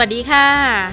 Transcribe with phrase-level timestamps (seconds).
[0.00, 0.46] วัสดีค่ะ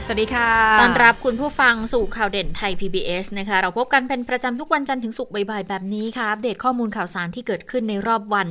[0.06, 0.50] สวัสดีค่ะ
[0.82, 8.48] ต้อนรับคุณผู้ฟังสู่ข่าวเด่นไทย PBS นะคะ เราพบกันเป็นประจำทุกวันจันทร์ถึงศุกร์บ่ายๆ แบบนี้ค่ะ อัปเดตข้อมูลข่าวสารที่เกิดขึ้นในรอบวัน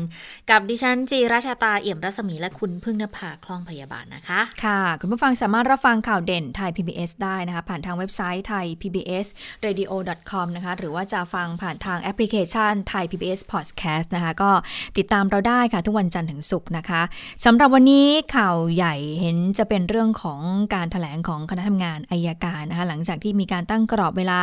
[0.51, 9.27] กับดิฉันจีราชาตาเอี่ยมรัศมีและคุณพึ่งนภาคล่องพยาบาลนะคะ ค่ะ คุณผู้ฟังสามารถรับฟังข่าวเด่นไทย PBS ได้นะคะ ผ่านทางเว็บไซต์ไทย PBS
[9.65, 9.93] radio
[10.31, 14.51] com นะคะ หรือว่าจะฟังผ่านทางแอปพลิเคชันไทย PBS podcast นะคะ ก็
[14.99, 17.03] ติดตามเราได้ค่ะทุกวันจันทร์ถึงศุกร์นะคะ
[17.45, 18.07] สำหรับวันนี้
[18.37, 20.42] ข่าวใหญ่เห็นจะเป็นเรื่องของ
[20.75, 24.43] การแถลงของคณะทำงานอายการนะคะหลังจากที่มีการตั้งกรอบเวลา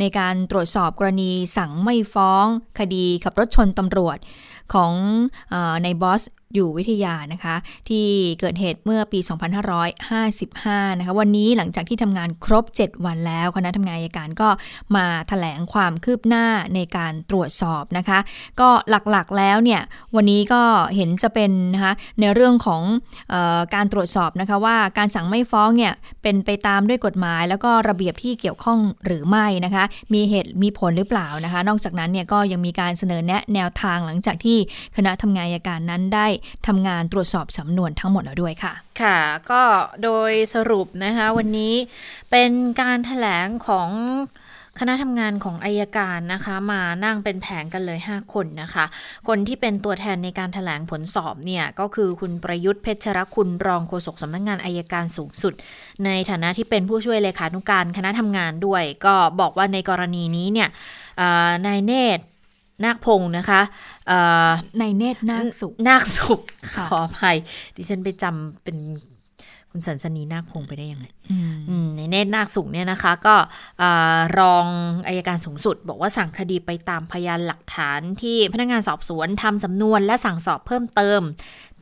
[0.00, 2.46] ในการตรวจสอบกรณีสั่งไม่ฟ้อง
[2.78, 4.18] คดีขับรถชนตำรวจ
[4.74, 4.92] ของ
[5.52, 6.22] อในบอส
[6.54, 7.56] อยู่วิทยานะคะ
[7.88, 8.06] ที่
[8.40, 9.18] เกิดเหตุเมื่อปี
[10.04, 14.48] 2555 นะคะ วันนี้หลังจากที่ทำงานครบ 7 วันแล้วคณะทำงานอายการก็
[14.96, 18.18] มาถแถลงความคืบหน้าในการตรวจสอบนะคะ
[18.60, 19.80] ก็หลักๆแล้วเนี่ย
[20.16, 20.62] วันนี้ก็
[20.96, 22.82] เห็นจะเป็นนะคะในเรื่องของ
[23.32, 34.58] ออการตรวจสอบนะคะว่าการสั่งไม่ฟ้องเนี่ยเป็นไปตามด้วยกฎหมาย แล้วก็ระเบียบที่เกี่ยวข้องหรือไม่นะคะ มีเหตุมีผลหรือเปล่านะคะ นอกจากนั้นเนี่ยก็ยังมีการเสนอแนะแนวทางหลังจากที่
[34.96, 36.26] คณะทำงานอายการนั้นได้
[36.66, 39.18] ทำงานตรวจสอบสำนวนทั้งหมดแล้วด้วยค่ะ ค่ะ
[39.50, 39.62] ก็
[40.02, 41.74] โดยสรุปนะคะวันนี้
[42.30, 42.50] เป็น
[42.80, 43.88] การถแถลงของ
[44.80, 48.84] คณะทำงานของอายการนะคะ มานั่งเป็นแผงกันเลย 5 คนนะคะ
[49.28, 55.54] คนที่เป็นตัวแทนในการถแถลงผลสอบเนี่ยก็คือคุณประยุทธ์เพชรคุณรองโฆษกสำนักงงานอายการสูงสุด
[56.04, 60.68] ในฐานะที่เป็นผู้ช่วยเลขานุการคณะทำงานด้วย ก็บอกว่าในกรณีนี้เนี่ย
[61.66, 62.24] นายเนตร
[62.84, 63.60] นาคพงศ์นะคะ
[64.78, 66.40] ในเนตรนาคสุขนาคสุข
[66.90, 67.36] ขออภัย
[67.76, 68.76] ดิฉันไปจำเป็น
[69.70, 71.06] คุณสันสนีนาคพงศ์ไปได้ยังไง
[71.96, 73.36] ในเนตรนาคสุขเนี่ยนะคะ ก็
[74.38, 74.66] รอง
[75.06, 81.20] อายการสูงสุด บอกว่าสั่งคดีไปตามพยานหลักฐานที่พนักงานสอบสวนทำสำนวนและสั่งสอบเพิ่มเติม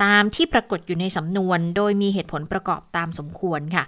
[0.04, 3.84] ตามที่ปรากฏอยู่ในสำนวน โดยมีเหตุผลประกอบตามสมควรค่ะ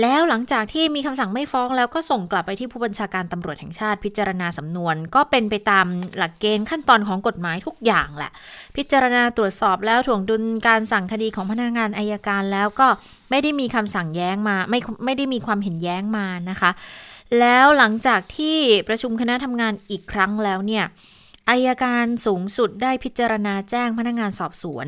[0.00, 8.30] แล้วหลังจากที่มีคำสั่งไม่ฟ้องแล้วก็ส่งกลับไปที่ผู้บัญชาการตำรวจแห่งชาติพิจารณาสำนวน ก็เป็นไปตามหลักเกณฑ์ขั้นตอนของกฎหมายทุกอย่างแหละ
[8.76, 12.88] พิจารณาตรวจสอบแล้วถ่วงดุลการสั่งคดีของพนักงานอายการแล้วก็
[13.30, 16.70] ไม่ได้มีคำสั่งแย้งมาไม่ไม่ได้มีความเห็นแย้งมานะคะ
[17.40, 18.56] แล้วหลังจากที่
[18.88, 20.84] ประชุมคณะทำงานอีกครั้งแล้วเนี่ย
[21.50, 24.86] อายการสูงสุดได้พิจารณาแจ้งพนักงานสอบสวน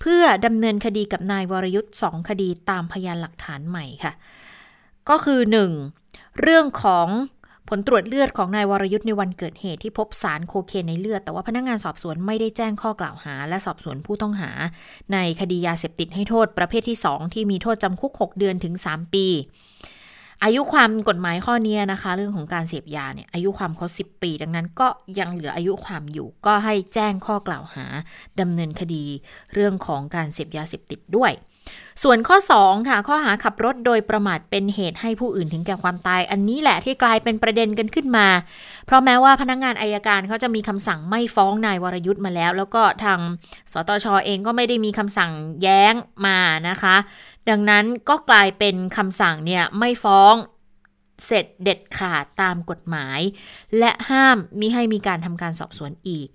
[0.00, 4.12] เพื่อดำเนินคดีกับนายวรยุทธ์สองคดีตามพยานหลักฐานใหม่ค่ะ
[5.10, 5.40] ก็คือ
[5.90, 6.40] 1.
[6.40, 7.08] เรื่องของ
[7.68, 14.50] ผลตรวจเลือดของนายวรยุทธ์ในวันเกิดเหตุที่พบสารโคเคนในเลือด แต่ว่าพนักงงานสอบสวนไม่ได้แจ้งข้อกล่าวหา และสอบสวนผู้ต้องหา
[15.12, 19.26] ในคดียาเสพติดให้โทษประเภทที่ 2 ที่มีโทษจำคุก 6 เดือนถึง 3 ปี
[20.44, 24.88] อายุความกฎหมายข้อนี้นะคะ เรื่องของการเสพยาเนี่ยอายุความเขา10 ปี ดังนั้นก็
[25.18, 27.86] ยังเหลืออายุความอยู่ ก็ให้แจ้งข้อกล่าวหา
[28.40, 29.04] ดำเนินคดี
[29.54, 31.32] เรื่องของการเสพยาเสพติดด้วย
[32.02, 38.28] ส่วนข้อ 2 ค่ะ ข้อหาขับรถโดยประมาทเป็นเหตุให้ผู้อื่นถึงแก่ความตาย อันนี้แหละที่กลายเป็นประเด็นกันขึ้นมา
[38.86, 43.18] เพราะแม้ว่าพนักงงานอายการเขาจะมีคำสั่งไม่ฟ้องนายวรยุทธ์มาแล้ว แล้วก็ทาง
[43.72, 45.30] สตชอเองก็ไม่ได้มีคำสั่ง
[45.62, 45.94] แย้ง
[46.26, 46.96] มานะคะ
[47.48, 50.34] ดังนั้นก็กลายเป็นคำสั่งเนี่ยไม่ฟ้อง
[51.26, 53.20] เสร็จเด็ดขาดตามกฎหมาย
[53.78, 56.28] และห้ามมิให้มีการทำการสอบสวนอีก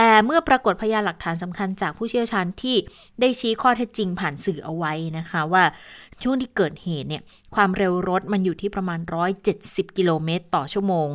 [0.00, 2.76] แต่เมื่อปรากฏพยานหลักฐานสำคัญจากผู้เชี่ยวชาญที่
[3.20, 5.64] ได้ชี้ข้อเท็จจริงผ่านสื่อเอาไว้นะคะ ว่า
[6.22, 7.22] ช่วงที่เกิดเหตุเนี่ย
[7.54, 9.00] ความเร็วรถมันอยู่ที่ประมาณ
[9.48, 11.08] 170 กิโลเมตรต่อชั่วโมง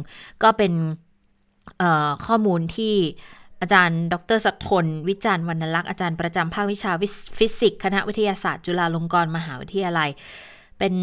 [0.43, 0.73] ก็เป็น
[2.25, 2.95] ข้อมูลที่
[3.61, 6.91] อาจารย์ ดร.สธน วิจารณ์วรรณลักษณ์อาจารย์ประจำภาควิชา
[7.37, 10.09] ฟิสิกส์คณะวิทยาศาสตร์ จุฬาลงกรณ์มหาวิทยาลัย
[10.79, 10.93] เป็น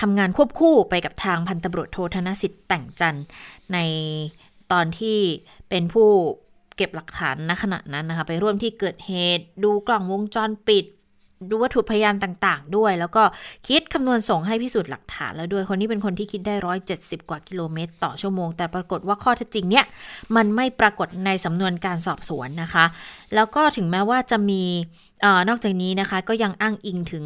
[0.00, 3.18] ทำงานควบคู่ไปกับทางพันตำรวจโทธนสิทธิ แตงจั่น
[3.72, 3.78] ใน
[4.72, 5.18] ตอนที่
[5.68, 6.10] เป็นผู้
[6.80, 10.84] เก็บหลักฐานณขณะนั้นนะคะ ไปร่วมที่เกิดเหตุ ดูกล่องวงจรปิด
[11.50, 13.22] ดูวัตถุพยานต่างๆ ด้วย แล้วก็
[13.68, 19.84] คิดคำนวณส่งให้พิสูจน์หลักฐานแล้วด้วยคนนี้เป็นคนที่คิดได้ร้อยเจ็ดสิบกว่ากิโลเมตร ต่อชั่วโมง แต่ปรากฏว่าข้อเท็จจริงเนี่ย
[20.36, 22.84] มันไม่ปรากฏในสำนวนการสอบสวนนะคะ
[23.34, 24.62] แล้วก็ถึงแม้ว่าจะมี
[25.24, 27.24] อนอกจากนี้นะคะก็ยังอ้างอิงถึง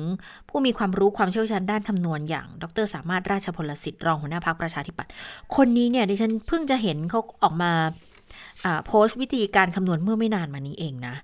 [0.48, 5.10] ผู้มีความรู้ความเชี่ยวชาญด้านคำนวณอย่าง ดรสามารถราชพลสิทธิ์รองหัวหน้าพักประชาธิปัตย์
[5.56, 7.72] คนนี้เนี่ยดิฉันเพิ่งจะเห็นเขาออกมา
[8.86, 11.16] โพสต์วิธีการคำนวณเมื่อไม่นานมานี้เองนะ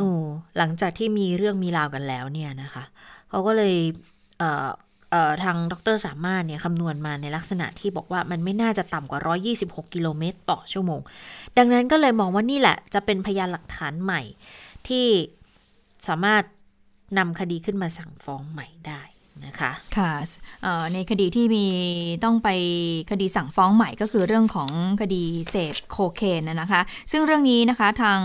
[0.00, 0.02] อ
[0.58, 2.84] หลังจากที่มีเรื่องมีราวกันแล้วเนี่ยนะคะ
[3.28, 3.74] เขาก็เลย
[5.42, 9.20] ทางดรสามารถเนี่ยคำนวณมาในลักษณะที่บอกว่ามันไม่น่าจะต่ำกว่า
[9.56, 11.00] 126 กิโลเมตรต่อชั่วโมง
[11.58, 14.20] ดังนั้นก็เลยมองว่านี่แหละ จะเป็นพยานหลักฐานใหม่
[14.88, 15.06] ที่
[16.06, 16.42] สามารถ
[17.18, 19.02] นำคดีขึ้นมาสั่งฟ้องใหม่ได้
[19.46, 20.12] นะคะค่ะ
[20.94, 21.66] ในคดีที่มี
[22.24, 22.48] ต้องไป
[23.10, 24.70] คดีสั่งฟ้องใหม่ก็คือเรื่องของ
[25.00, 26.80] คดีเสพโคเคนนะคะ
[27.12, 28.20] ซึ่งเรื่องนี้นะคะทาง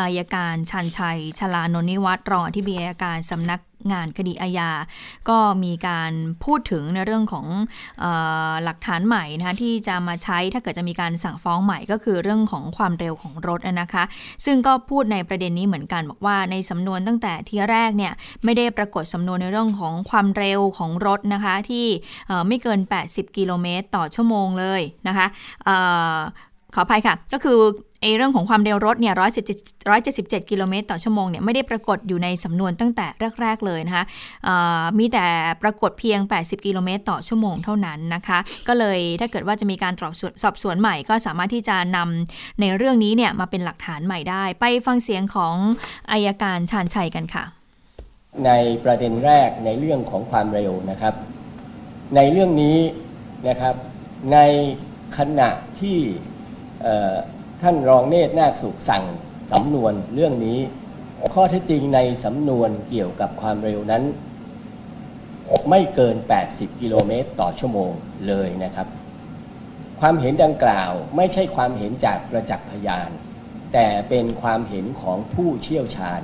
[0.00, 3.60] อายการชันชัยชลานนิวัตรรองที่บีอายการสำนัก
[3.92, 4.70] งานคดีอาญา
[5.28, 6.12] ก็มีการ
[6.44, 7.46] พูดถึงในเรื่องของ
[8.04, 8.06] อ
[8.64, 14.04] หลักฐานใหม่นะคะที่จะมาใช้ถ้าเกิดจะมีการสั่งฟ้องใหม่ก็คือเรื่องของความเร็วของรถนะคะ
[14.44, 18.12] ซึ่งก็พูดในประเด็นนี้เหมือนกันบอกว่าในสำนวนตั้งแต่ทีแรกเนี่ย
[18.44, 21.86] ไม่ได้ปรากฏสำนวนในเรื่องของความเร็วของรถนะคะที่
[22.48, 25.26] ไม่เกิน 80 กิโลเมตรต่อชั่วโมงเลยนะคะ
[26.74, 27.60] ขออภัยค่ะ ก็คือ
[28.02, 29.44] ไอเรื่องของความเร็วรถเนี่ยร้อยเจ็ด
[30.18, 33.06] สิบเจ็ดกิโลเมตรต่อชั่วโมงเนี่ยไม่ได้ปรากฏอยู่ในสำนวนตั้งแต่
[33.40, 34.04] แรก ๆ เลยนะคะ
[34.98, 35.26] มีแต่
[35.62, 38.38] ปรากฏเพียง 80 กิโลเมตรต่อชั่วโมงเท่านั้นนะคะ
[38.68, 39.94] ก็เลยถ้าเกิดว่าจะมีการ
[40.42, 45.54] สอบสวนใหม่ก็สามารถที่จะนำในเรื่องนี้เนี่ยมาเป็นหลักฐานใหม่ได้ ไปฟังเสียงของ
[46.12, 47.44] อายการชาญชัยกันค่ะ
[48.46, 48.50] ใน
[48.84, 51.14] ประเด็นแรกในเรื่องของความเร็วนะครับ
[52.16, 52.78] ในเรื่องนี้
[53.48, 53.74] นะครับ
[54.32, 54.38] ใน
[55.16, 55.50] ขณะ
[55.80, 55.98] ที่
[57.62, 59.04] ท่านรองเนตรนาคสุขสั่ง
[59.52, 60.58] สำนวนเรื่องนี้
[61.34, 64.02] ข้อเท็จจริงในสำนวนเกี่ยวกับความเร็วนั้น
[65.70, 66.16] ไม่เกิน
[66.48, 67.92] 80 กิโลเมตรต่อชั่วโมง
[68.26, 68.86] เลยนะครับ
[70.00, 73.10] ความเห็นดังกล่าวไม่ใช่ความเห็นจากประจักษ์พยาน
[73.72, 76.22] แต่เป็นความเห็นของผู้เชี่ยวชาญ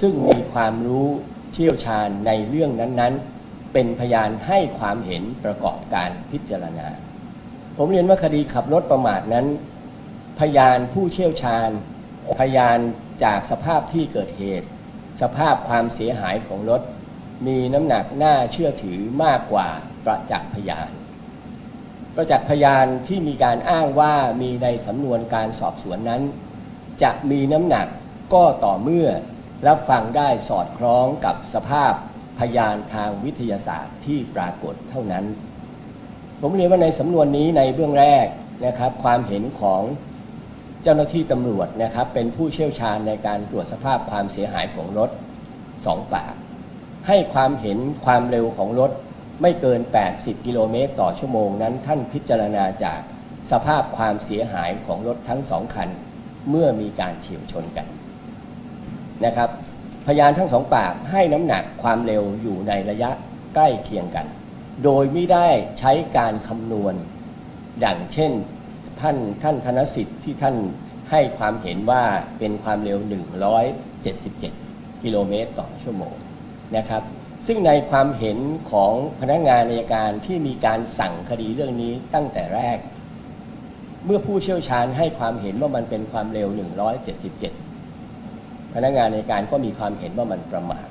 [0.00, 1.08] ซึ่งมีความรู้
[1.52, 6.88] เชี่ยวชาญในเรื่องนั้นๆ เป็นพยานให้ความเห็นประกอบการพิจารณา
[7.76, 9.46] ผมเรียนว่าคดีขับรถประมาทนั้น
[10.42, 11.70] พยานผู้เชี่ยวชาญ
[12.38, 12.78] พยาน
[13.24, 14.68] จากสภาพที่เกิดเหตุ
[15.20, 16.82] สภาพความเสียหายของรถ
[17.46, 19.68] มีน้ำหนักน่าเชื่อถือมากกว่า
[20.04, 20.90] ประจักษ์พยาน
[22.14, 26.22] ประจักษ์พยานที่มีการอ้างว่ามีในสำนวนการสอบสวนนั้น
[27.02, 27.86] จะมีน้ำหนัก
[28.34, 29.08] ก็ต่อเมื่อ
[29.66, 31.92] รับฟังได้สอดคล้องกับสภาพ
[32.38, 35.24] พยานทางวิทยาศาสตร์ที่ปรากฏเท่านั้น
[36.40, 38.26] ผมเรียนว่าในสำนวนนี้ในเบื้องแรก
[38.66, 39.82] นะครับ ความเห็นของ
[40.82, 45.10] เจ้าหน้าที่ตำรวจนะครับ เป็นผู้เชี่ยวชาญในการตรวจสภาพความเสียหายของรถ
[45.86, 46.34] สองปาก
[47.08, 48.90] ให้ความเห็นความเร็วของรถ
[49.42, 49.80] ไม่เกิน
[50.12, 53.00] 80 กิโลเมตรต่อชั่วโมงนั้น ท่านพิจารณาจาก
[53.50, 55.88] สภาพความเสียหายของรถทั้งสองคัน
[56.50, 57.86] เมื่อมีการเฉียวชนกัน
[59.24, 59.50] นะครับ
[60.06, 63.10] พยานทั้งสองปากให้น้ำหนักความเร็วอยู่ในระยะ
[63.54, 64.26] ใกล้เคียงกัน
[64.84, 66.94] โดยไม่ได้ใช้การคำนวณ
[67.80, 68.32] อย่างเช่น
[69.02, 70.56] ท่านท่านธนสิทธิ์ที่ท่าน
[71.10, 72.02] ให้ความเห็นว่า
[72.38, 72.98] เป็นความเร็ว
[73.80, 76.14] 177 กิโลเมตรต่อชั่วโมง
[76.76, 77.02] นะครับ
[77.46, 78.38] ซึ่งในความเห็น
[78.70, 82.78] ของพนักงานในการที่มีการสั่งคดีเรื่องนี้ตั้งแต่แรก
[84.04, 86.48] เมื่อผู้เชี่ยวชาญให้ความเห็นว่ามันเป็นความเร็ว
[87.80, 90.86] 177 พนักงานในการก็มีความเห็นว่ามันประมาท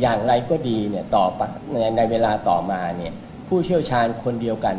[0.00, 1.24] อย่างไรก็ดีเนี่ยต่อ
[1.70, 3.12] ในในเวลาต่อมาเนี่ย
[3.48, 4.76] ผู้เชี่ยวชาญคนเดียวกัน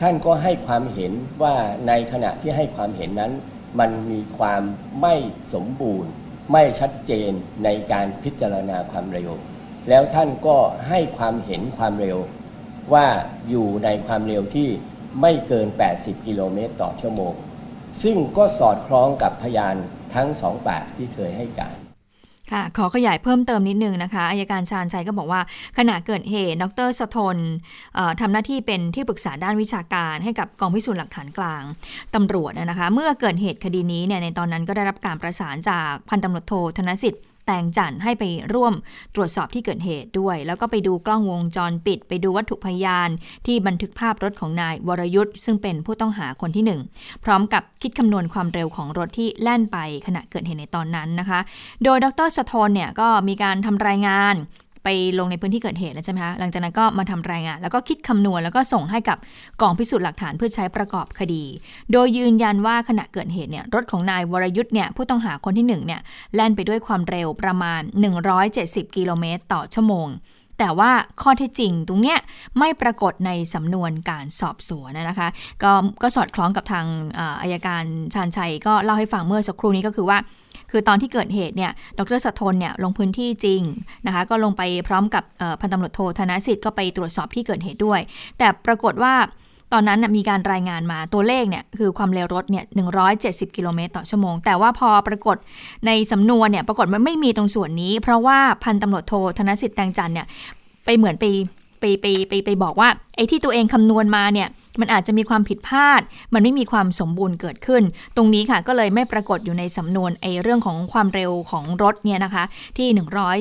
[0.00, 1.12] ท่านก็ให้ความเห็น
[1.42, 1.54] ว่า
[1.88, 3.32] ในขณะที่ให้ความเห็นนั้น
[3.78, 4.62] มันมีความ
[5.00, 5.14] ไม่
[5.54, 6.10] สมบูรณ์
[6.52, 7.30] ไม่ชัดเจน
[7.64, 9.30] ในการพิจารณาความเร็ว
[9.88, 10.56] แล้วท่านก็
[10.88, 12.18] ให้ความเห็นความเร็ว
[12.94, 13.06] ว่า
[13.48, 14.68] อยู่ในความเร็วที่
[15.20, 15.68] ไม่เกิน
[15.98, 17.34] 80 กิโลเมตรต่อชั่วโมง
[18.02, 19.74] ซึ่งก็สอดคล้องกับพยาน
[20.14, 21.74] ทั้งสองปากที่เคยให้การ
[22.52, 25.40] ค่ะขอขยายเพิ่มเติมนิดนึงนะคะอายการชาญชัยก็บอกว่า
[25.78, 27.36] ขณะเกิดเหตุ ดรสทน
[28.20, 31.62] ทำหน้าที่เป็นที่ปรึกษาด้านวิชาการ ให้กับกองพิสูจน์หลักฐานกลาง
[32.14, 38.24] ตำรวจนะคะ เมื่อเกิดเหตุคดีนี้เนี่ยในตอนนั้นก็ได้รับการประสานจากพันตำรวจโทธนสิทธิ์ แตงจันให้ไป
[38.54, 38.74] ร่วม
[39.14, 43.08] ตรวจสอบที่เกิดเหตุด้วย แล้วก็ไปดูกล้องวงจรปิด ไปดูวัตถุพยาน
[43.46, 51.40] ที่บันทึกภาพรถของนายวรยุทธ์ซึ่งเป็นผู้ต้องหาคนที่ 1 พร้อมกับคิดคำนวณความเร็วของรถที่แล่นไปขณะเกิดเหตุในตอนนั้นนะคะ
[51.84, 54.34] โดยดรสะทนเนี่ยก็มีการทำรายงาน
[54.84, 59.18] ไปลงในพื้นที่เกิดเหตุแล้วใช่ไหมคะหลังจากนั้นก็มาทำรายงาน แล้วก็คิดคำนวณแล้วก็ส่งให้กับ
[59.60, 61.44] กองพิสูจน์หลักฐานเพื่อใช้ประกอบคดี
[61.92, 66.00] โดยยืนยันว่าขณะเกิดเหตุเนี่ยรถของนายวรยุทธ์เนี่ยผู้ต้องหาคนที่1เนี่ย
[66.34, 67.80] แล่นไปด้วยความเร็วประมาณ
[68.38, 70.08] 170 กิโลเมตรต่อชั่วโมง
[70.58, 70.90] แต่ว่า
[71.22, 72.18] ข้อเท็จจริงตรงเนี้ย
[72.58, 75.28] ไม่ปรากฏในสำนวนการสอบสวนนะคะ
[75.62, 76.86] ก็ก็สอดคล้องกับทาง
[77.42, 80.18] อายการชาญชัยก็เล่าให้ฟังเมื่อสักครู่นี้ก็คือว่า
[80.70, 83.62] คือตอนที่เกิดเหตุเนี่ย ดรสัทนเนี่ยลงพื้นที่จริง
[84.06, 85.24] นะคะ ก็ลงไปพร้อมกับ
[85.60, 88.00] พันตำรวจโทธนสิทธิ์ก็ไปตรวจสอบที่เกิดเหตุด้วย
[88.38, 89.14] แต่ปรากฏว่า
[89.72, 92.64] ตอนนั้นมีการรายงานมาตัวเลขเนี่ยคือความเร็วรถเนี่ย
[93.10, 95.36] 170 กิโลเมตรต่อชั่วโมง แต่ว่าพอปรากฏ
[95.86, 100.26] ในสำนวนเนี่ยปรากฏมันไม่มีตรงส่วนนี้ เพราะว่าพันตำรวจโทธนสิทธิ์แตงจันเนี่ย
[100.84, 101.24] ไปเหมือนไป
[101.80, 104.48] ไปไปไปไปบอกว่าไอ้ที่ตัวเองคำนวณมาเนี่ย
[104.80, 106.00] มันอาจจะมีความผิดพลาด
[106.34, 107.82] มันไม่มีความสมบูรณ์เกิดขึ้น
[108.16, 112.44] ตรงนี้ค่ะก็เลยไม่ปรากฏอยู่ในสำนวนไอ้เรื่องของความเร็วของรถเนี่ยนะคะ
[112.76, 112.88] ที่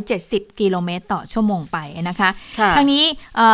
[0.03, 1.77] 170 กิโลเมตรต่อชั่วโมงไป
[2.09, 2.29] นะคะ
[2.75, 3.03] ทางนี้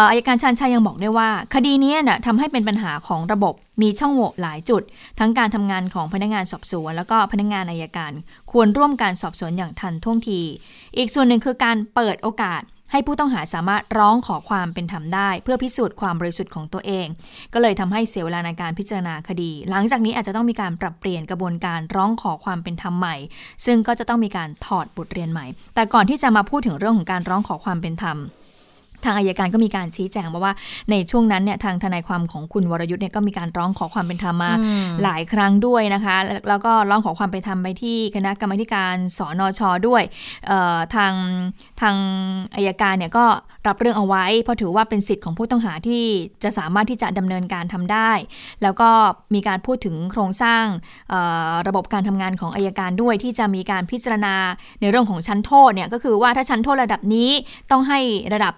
[0.09, 4.81] อายการชันชัยยังบอกด้วยว่า คดีนี้นะ่ะทำให้เป็นปัญหาของระบบมีช่องโหว่หลายจุด
[5.19, 8.11] ทั้งการทำงานของพนักงานสอบสวน แล้วก็พนักงานอายการ
[8.51, 10.41] ควรร่วมการสอบสวนอย่างทันท่วงที
[10.97, 12.61] อีกส่วนหนึ่งคือการเปิดโอกาส
[12.93, 17.07] ให้ผู้ต้องหาสามารถร้องขอความเป็นธรรมได้ เพื่อพิสูจน์ความบริสุทธิ์ของตัวเอง
[17.53, 23.15] ก็เลยทำให้เสียเวลาในการพิจารณาคดี หลังจากนี้อาจจะต้องมีการปรับเปลี่ยนกระบวนการร้องขอความเป็นธรรมใหม่
[23.65, 25.45] ซึ่งก็จะต้องมีการถอดบทเรียนใหม่
[25.75, 28.17] แต่ก่อนที่จะมาพูดถึงเรื่องของการร้องขอความเป็นธรรม
[29.05, 30.53] ทางอายการก็มีการชี้แจงมาว่า
[30.91, 34.51] ในช่วงนั้นเนี่ยทางทนายความของคุณวรยุทธ์เนี่ยก็มีการร้องขอความเป็นธรรมมา
[35.03, 36.15] หลายครั้งด้วยนะคะ
[36.50, 40.03] แล้วก็ร้องขอความเป็นธรรมไปที่คณะกรรมการสอนอชอด้วย
[40.95, 41.13] ทาง
[41.81, 41.95] ทาง
[42.55, 43.25] อายการเนี่ยก็
[43.67, 46.03] รับเรื่องเอาไว้ เพราะถือว่าเป็นสิทธิ์ของผู้ต้องหาที่
[46.43, 48.12] จะสามารถที่จะดำเนินการทำได้
[48.63, 48.89] แล้วก็
[49.33, 50.65] มีการพูดถึงโครงสร้าง
[51.67, 54.36] ระบบการทำงานของอายการด้วย ที่จะมีการพิจารณา
[54.81, 57.29] ในเรื่องของชั้นโทษเนี่ยก็คือว่าถ้าชั้นโทษระดับนี้
[57.72, 58.00] ต้องให้
[58.33, 58.53] ระดับ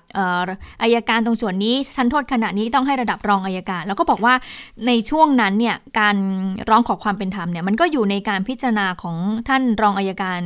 [0.82, 4.34] อายการตรงส่วนนี้ชั้นโทษขณะนี้ต้องให้ระดับรองอายการ แล้วก็บอกว่า
[4.88, 6.16] ในช่วงนั้นเนี่ยการ
[6.70, 9.18] ร้องขอความเป็นธรรมเนี่ยมันก็อยู่ในการพิจารณาของ
[9.50, 10.40] ท่านรองอายการ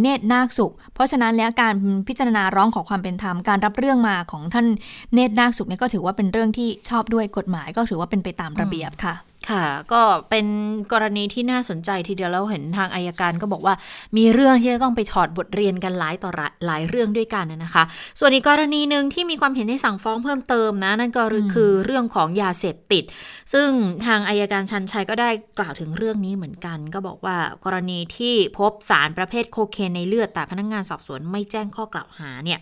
[0.00, 1.74] เนตรนาคสุข เพราะฉะนั้นแล้วการ
[2.08, 4.66] พิจารณาร้องขอความเป็นธรรมการรับเรื่องมาของท่าน
[5.14, 9.14] เนตรนาคสุขเนี่ยก็ถือว่าเป็นเรื่องที่ชอบด้วยกฎหมายก็ถือว่าเป็นไปตามระเบียบค่ะ
[9.50, 10.46] ค่ะ ก็เป็น
[10.92, 13.74] กรณีที่น่าสนใจทีเดียวเราเห็นทางอายการก็บอกว่า
[14.16, 16.30] มีเรื่องที่จะต้องไปถอดบทเรียนกันหลายต่อ
[16.66, 17.84] หลายเรื่องด้วยกันนะคะ
[18.18, 21.22] ส่วนอีกกรณีหนึ่งที่มีความเห็นให้สั่งฟ้องเพิ่มเติมนะ นั่นก็
[21.54, 23.04] คือเรื่องของยาเสพติด
[23.52, 23.68] ซึ่ง
[24.06, 32.60] ทางอายการชันชัยก็ได้กล่าวถึงเรื่องนี้เหมือนกัน ก็บอกว่ากรณีที่พบสารประเภทโคเคนในเลือดแต่พนักงงานสอบสวนไม่แจ้งข้อกล่าวหาเนี่ย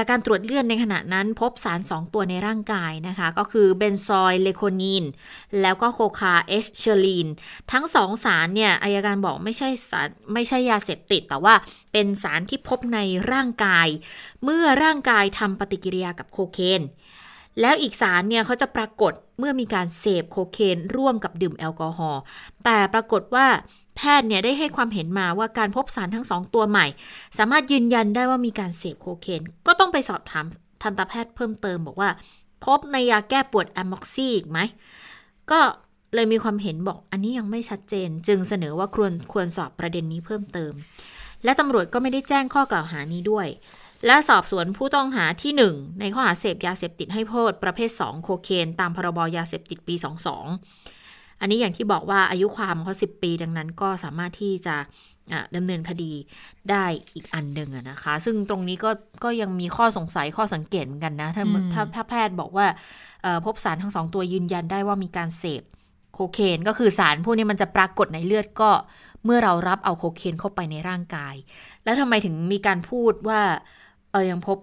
[0.00, 5.04] จากการตรวจเลือดในขณะนั้นพบสาร 2 ตัวในร่างกายนะคะ ก็คือเบนซอยเลโคนีน
[5.60, 7.28] แล้วก็โคคาเอชเชอรีน
[7.72, 11.54] ทั้งสองสารเนี่ยอายการบอกไม่ใช่สารไม่ใช่ยาเสพติด แต่ว่า
[11.92, 12.98] เป็นสารที่พบใน
[13.32, 13.88] ร่างกาย
[14.44, 16.82] เมื่อร่างกายทำปฏิกิริยากับโคเคน
[17.60, 22.22] แล้วอีกสารเนี่ยเขาจะปรากฏเมื่อมีการเสพโคเคนร่วมกับดื่มแอลกอฮอล์
[22.64, 23.46] แต่ปรากฏว่า
[23.98, 26.86] แพทย์เนี่ยได้ให้ความเห็นมาว่าการพบสารทั้งสองตัวใหม่
[27.38, 30.44] สามารถยืนยันได้ว่ามีการเสพโคเคน ก็ต้องไปสอบถาม
[30.82, 32.10] ทันตแพทย์เพิ่มเติมบอกว่า
[32.64, 34.58] พบในยาแก้ปวดแอม็อกซี่อีกไหม
[35.50, 35.60] ก็
[36.14, 40.72] เลยมีความเห็นบอกอันนี้ยังไม่ชัดเจน จึงเสนอว่าควรควรสอบประเด็นนี้เพิ่มเติม
[41.44, 43.46] และตำรวจก็ไม่ได้แจ้งข้อกล่าวหานี้ด้วย
[44.06, 50.97] และสอบสวนผู้ต้องหาที่ 1 ในข้อหาเสพยาเสพติดให้โทษประเภท 2 โคเคน ตามพรบยาเสพติดปี 22
[51.40, 54.76] อันนี้อย่างที่บอกว่าอายุความเขาสิปี ดังนั้นก็สามารถที่จะ
[55.56, 56.12] ดำเนินคดี
[56.70, 58.90] ได้อีกอันหนึ่งนะคะ ซึ่งตรงนี้ก็
[59.24, 61.44] ก็ยังมีข้อสงสัยข้อสังเกตเหมือนกันนะ ถ้า
[61.94, 62.66] ถ้าแพทย์บอกว่า
[63.44, 65.62] พบสารทั้งสองตัวยืนยันได้ว่ามีการเสพ
[66.14, 68.70] โคเคนก็คือสารพวกนี้มันจะปรากฏในเลือดก็
[69.24, 71.34] เมื่อเรารับเอาโคเคนเข้าไปในร่างกาย
[71.84, 73.40] แล้วทำไมถึงมีการพูดว่า
[74.12, 74.58] เออยังพบ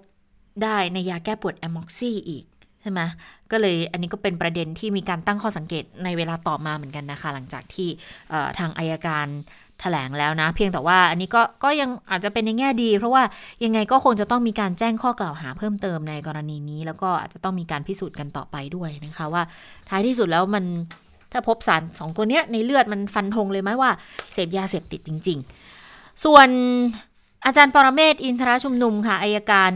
[0.63, 2.45] ได้ในยาแก้ปวดแอม็อกซี่อีก
[2.85, 3.01] ช่ไหม
[3.51, 7.89] ก็เลยอันนี้ก็เป็นประเด็นที่มีการตั้งข้อสังเกตในเวลาต่อมาเหมือนกันนะคะ หลังจากที่
[8.59, 9.27] ทางอายการ
[9.81, 13.23] แถลงแล้วนะ เพียงแต่ว่าอันนี้ก็ก็ยังอาจจะเป็นในแง่ดี เพราะว่า
[13.63, 19.43] ยังไงก็คงจะต้องมีการแจ้งข้อกล่าวหาเพิ่มเติมในกรณีนี้ แล้วก็อาจจะต้องมีการพิสูจน์กันต่อไปด้วยนะคะว่า
[19.89, 20.65] ท้ายที่สุดแล้วมัน
[21.31, 23.91] ถ้าพบสารสองตัวเนี้ยในเลือดมันฟันธงเลยไหมว่า
[24.33, 25.39] เสพยาเสพติดจริง
[25.81, 26.47] ๆ ส่วน
[27.45, 29.71] อาจารย์ปรเมศอินทรชุมนุมค่ะอายการ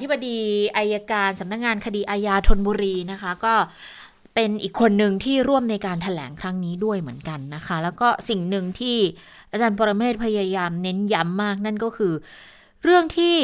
[0.00, 0.38] ที่บดี
[0.76, 3.54] อายการสำนักงงานคดีอาญาธนบุรีนะคะ ก็
[4.34, 8.96] เป็นอีกคนหนึ่งที่ร่วมในการถแถลงครั้งนี้ด้วยเหมือนกันนะคะ แล้วก็สิ่งหนึ่งที่
[9.50, 12.12] อาจารย์ปรเมศพยายามเน้นย้ำมากนั่นก็คือ
[12.84, 13.34] เรื่องที่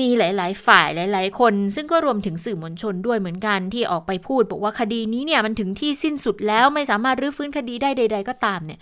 [0.00, 8.78] มีหลาย ๆ ฝ่ายหลาย ๆ คน ซึ่งก็รวมถึงสื่อมวลชนด้วยเหมือนกันที่ออกไปพูด บอกว่าคดีนี้เนี่ยมันถึงที่สิ้นสุดแล้วไม่สามารถรื้อฟื้นคดีได้ใด ๆ ก็ตามเนี่ย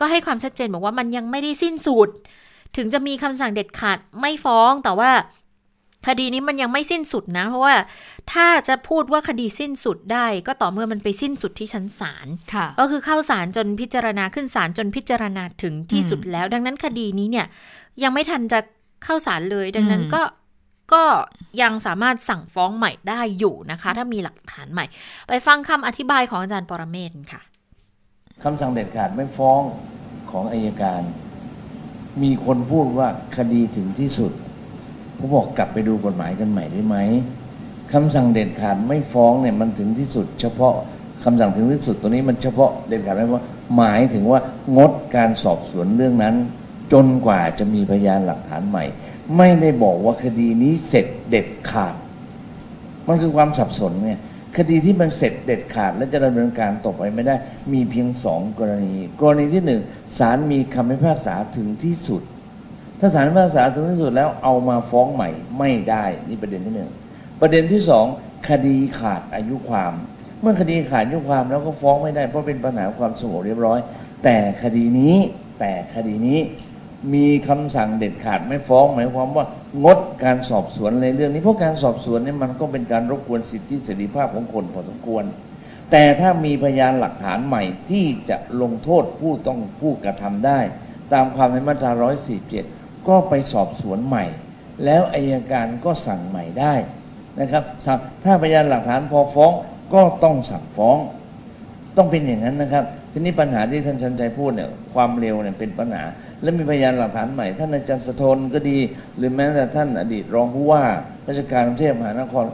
[0.00, 2.08] ก็ให้ความชัดเจนบอกว่ามันยังไม่ได้สิ้นสุด
[2.76, 5.10] ถึงจะมีคำสั่งเด็ดขาดไม่ฟ้องแต่ว่า
[6.06, 7.74] คดีนี้มันยังไม่สิ้นสุดนะ เพราะว่า
[8.32, 12.26] ถ้าจะพูดว่าคดีสิ้นสุดได้ ก็ต่อเมื่อมันไปสิ้นสุดที่ชั้นศาล
[12.78, 17.46] ก็คือเข้าศาลจนพิจารณาขึ้นศาลจนพิจารณาถึงที่สุดแล้ว ดังนั้นคดีนี้เนี่ย
[18.02, 18.60] ยังไม่ทันจะ
[19.04, 20.22] เข้าศาลเลย ดังนั้นก็
[20.92, 21.04] ก็
[21.62, 24.84] ยังสามารถสั่งฟ้องใหม่ได้อยู่นะคะ ถ้ามีหลักฐานใหม่
[25.28, 27.40] ไปฟังคำอธิบายของอาจารย์ปรเมศค่ะ
[28.42, 29.60] คำสั่งเด็ดขาดไม่ฟ้อง
[30.30, 31.00] ของอายการ
[32.22, 34.32] มีคนพูดว่าคดีถึงที่สุด
[35.16, 36.96] ผมบอกกลับไปดูกฎหมายกันใหม่ได้ไหม
[37.92, 40.74] คำสั่งเด็ดขาดไม่ฟ้องเนี่ยมันถึงที่สุด เฉพาะ
[41.24, 43.44] คำสั่งถึงที่สุดตัวนี้มันเฉพาะเด็ดขาดไม่ว่า
[43.76, 44.40] หมายถึงว่า
[44.76, 46.34] งดการสอบสวนเรื่องนั้น
[46.92, 48.84] จนกว่าจะมีพยานหลักฐานใหม่
[49.36, 51.94] ไม่ได้บอกว่าคดีนี้เสร็จเด็ดขาด
[53.08, 54.20] มันคือความสับสนเนี่ย
[54.56, 57.34] คดีที่มันเสร็จเด็ดขาดและจะดำเนินการต่อไปไม่ได้
[57.72, 59.80] มีเพียงสองกรณี กรณีที่หนึ่ง
[60.18, 62.22] ศาลมีคำพิพากษาถึงที่สุด
[63.00, 66.90] ถ้าศาลพิพากษาถึงที่สุดแล้วเอามาฟ้องใหม่ไม่ได้นี่ประเด็นที่หนึ่ง
[67.40, 68.06] ประเด็นที่สอง
[68.48, 69.92] คดีขาดอายุความ
[70.40, 73.78] เมื่อคดีขาดอายุความแล้วก็ฟ้องไม่ได้ เพราะเป็นปัญหาความสงบเรียบร้อย
[74.24, 75.16] แต่คดีนี้
[75.60, 76.38] แต่คดีนี้
[77.14, 79.46] มีคำสั่งเด็ดขาดไม่ฟ้อง หมายความว่า
[79.84, 85.24] งดการสอบสวนในเรื่องนี้เพราะการสอบสวนนี่มันก็เป็นการรบกวนสิทธิเสรีภาพของคนพอสมควร
[85.90, 90.60] แต่ถ้ามีพยานหลักฐานใหม่ที่จะลงโทษผู้ต้องผู้กระทำได้
[91.12, 91.92] ตามความในมาตรา
[92.50, 94.24] 147 ก็ไปสอบสวนใหม่
[94.84, 96.74] แล้วอายการก็สั่งใหม่ได้
[97.40, 97.64] นะครับ
[98.24, 99.52] ถ้าพยานหลักฐานพอฟ้อง
[99.94, 100.98] ก็ต้องสั่งฟ้อง
[101.96, 106.04] ต้องเป็นอย่างนั้นนะครับ ทีนี้ปัญหาที่ท่านชันใจพูดเนี่ยความเร็วเนี่ยเป็นปัญหา
[106.42, 108.78] และมีพยานหลักฐานใหม่ ท่านอาจารย์สะทนก็ดี
[109.16, 110.82] หรือแม้แต่ท่านอดีตรองผู้ว่า
[111.28, 112.44] ราชการกรุงเทพมหานคร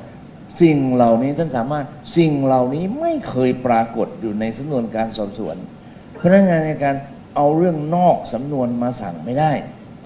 [0.63, 5.57] สิ่งเหล่านี้ท่านสามารถสิ่งเหล่านี้ไม่เคยปรากฏอยู่ในสำนวนการสอบสวน
[6.19, 6.97] พนักงานในการ
[7.37, 9.53] เอาเรื่องนอกสำนวนมาสั่งไม่ได้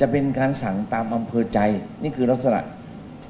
[0.01, 1.59] จะเป็นการสั่งตามอำเภอใจ
[2.03, 2.61] นี่คือลักษณะ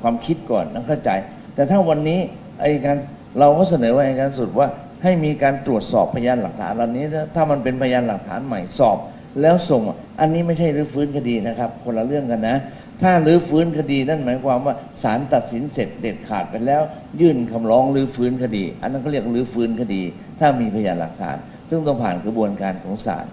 [0.03, 1.11] ความคิดก่อนนะเข้าใจ
[1.55, 2.21] แต่ถ้าวันนี้
[2.61, 2.97] ไอ้การ
[3.39, 4.69] เราก็เสนอว่าไอายการสุดว่า
[5.03, 8.99] ให้มีการตรวจสอบพยานหลักฐานเหล่านี้ ถ้ามันเป็นพยานหลักฐานใหม่สอบ
[9.43, 9.83] แล้วส่ง
[10.21, 12.57] อันนี้ไม่ใช่รื้อฟื้นคดีนะครับ คนละเรื่องกันนะ
[13.03, 16.83] ถ้ารื้อฟื้นคดีนั่นหมายความว่าศาลตัดสินเสร็จเด็ดขาดไปแล้ว
[17.21, 20.03] ยื่นคำร้องรื้อฟื้นคดี อันนั้นก็เรียกรื้อฟื้นคดี
[20.39, 21.37] ถ้ามีพยานหลักฐาน
[21.69, 23.27] ซึ่งต้องผ่านกระบวนการของศาล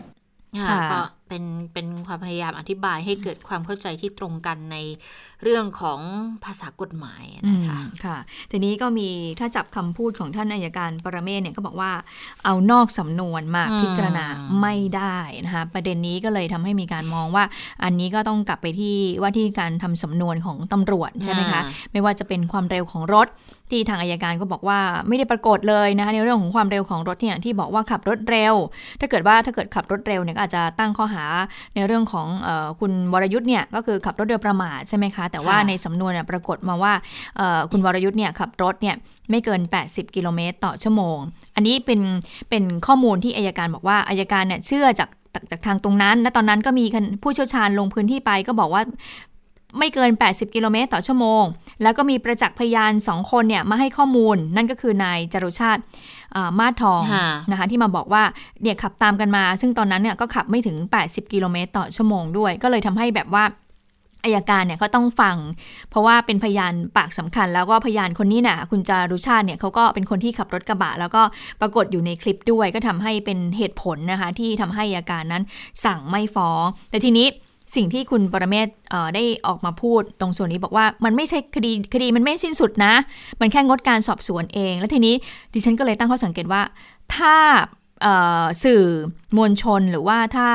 [0.92, 1.44] ก็เป็น
[1.74, 4.78] เป็นความพยายามอธิบายให้เกิดความเข้าใจที่ตรงกันใน
[5.44, 6.00] เรื่องของ
[6.46, 8.18] ภาษากฎหมายนะคะค่ะ
[8.52, 11.92] ทีนี้ก็มีถ้าจับคำพูดของท่านอายการปรเมศเนี่ยก็บอกว่า
[12.46, 14.26] เอานอกสำนวนมาพิจารณา
[14.62, 17.44] ไม่ได้นะคะประเด็นนี้ก็เลยทำให้มีการมองว่า
[17.84, 21.62] อันนี้ก็ต้องกลับไปที่ว่าที่การทำสำนวนของตำรวจใช่ไหมคะ
[21.92, 23.28] ไม่ว่าจะเป็นความเร็วของรถ
[23.72, 28.54] ที่ทางอายการก็บอกว่าไม่ได้ปรากฏเลยนะคะในเรื่องของความเร็วของรถเนี่ยที่บอกว่าขับรถเร็ว
[29.00, 31.26] ถ้าเกิดว่าถ้าเกิดขับรถเร็วเนี่ยก็อาจจะตั้งข้อหา
[31.76, 36.94] ในเรื่องของออคุณวรยุทธ์เนี่ยก็คือขับรถโดยประมาทใช่ไหมคะแต่ว่าในสำนวนปรากฏมาว่า
[37.72, 38.96] คุณวรยุทธ์เนี่ยขับรถเนี่ย
[39.30, 41.18] ไม่เกิน 80 กิโลเมตรต่อชั่วโมง
[41.56, 42.02] อันนี้เป็น
[42.50, 45.10] เป็นข้อมูลที่อายการบอกว่าอายการเนี่ยเชื่อจาก
[45.52, 46.86] จากทางตรงนั้น และตอนนั้นก็มี
[47.24, 48.82] ผู้เชี่ยวชาญลงพื้นที่ไปก็บอกว่า
[49.80, 51.44] ไม่เกิน 80 กิโลเมตรต่อชั่วโมง
[51.82, 55.82] แล้วก็มีประจักษ์พยาน 2 คนเนี่ยมาให้ข้อมูล นั่นก็คือนายจรุชาติ
[56.60, 57.02] มาทอง
[57.52, 58.24] นะคะที่มาบอกว่า
[58.62, 63.44] เนี่ยขับตามกันมา ซึ่งตอนนั้นเนี่ยก็ขับไม่ถึง 80 กิโลเมตรต่อชั่วโมงด้วย ก็เลยทำให้แบบว่า
[64.26, 65.36] อายการเนี่ยก็ต้องฟัง
[65.90, 71.22] เพราะว่าเป็นพยานปากสำคัญ แล้วก็พยานคนนี้น่ะคุณจารุชาติเนี่ยเขาก็เป็นคนที่ขับรถกระบะ แล้วก็
[71.62, 75.44] ปรากฏอยู่ในคลิปด้วยก็ทำให้เป็นเหตุผลนะคะที่ทำให้อายการนั้น
[75.86, 77.28] สั่งไม่ฟ้องแต่ทีนี้
[77.76, 78.68] สิ่งที่คุณปรเมศ
[79.16, 82.94] ได้ออกมาพูดตรงส่วนนี้บอกว่ามันไม่ใช่คดีคดีมันไม่สิ้นสุดนะ
[83.42, 85.16] มันแค่งดการสอบสวนเอง แล้วทีนี้
[85.54, 86.62] ดิฉันก็เลยตั้งข้อสังเกตว่า
[87.16, 87.36] ถ้า
[88.64, 88.82] สื่อ
[89.38, 90.50] มวลชนหรือว่าถ้า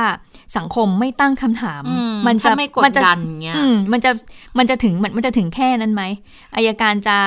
[0.59, 1.83] สังคมไม่ตั้งคำถาม
[2.27, 2.51] มันจะ
[2.85, 3.03] มันจะ
[3.93, 4.11] มันจะ
[4.59, 6.03] มันจะถึงมันจะถึงแค่นั้นไหม
[6.57, 7.19] อายการจะ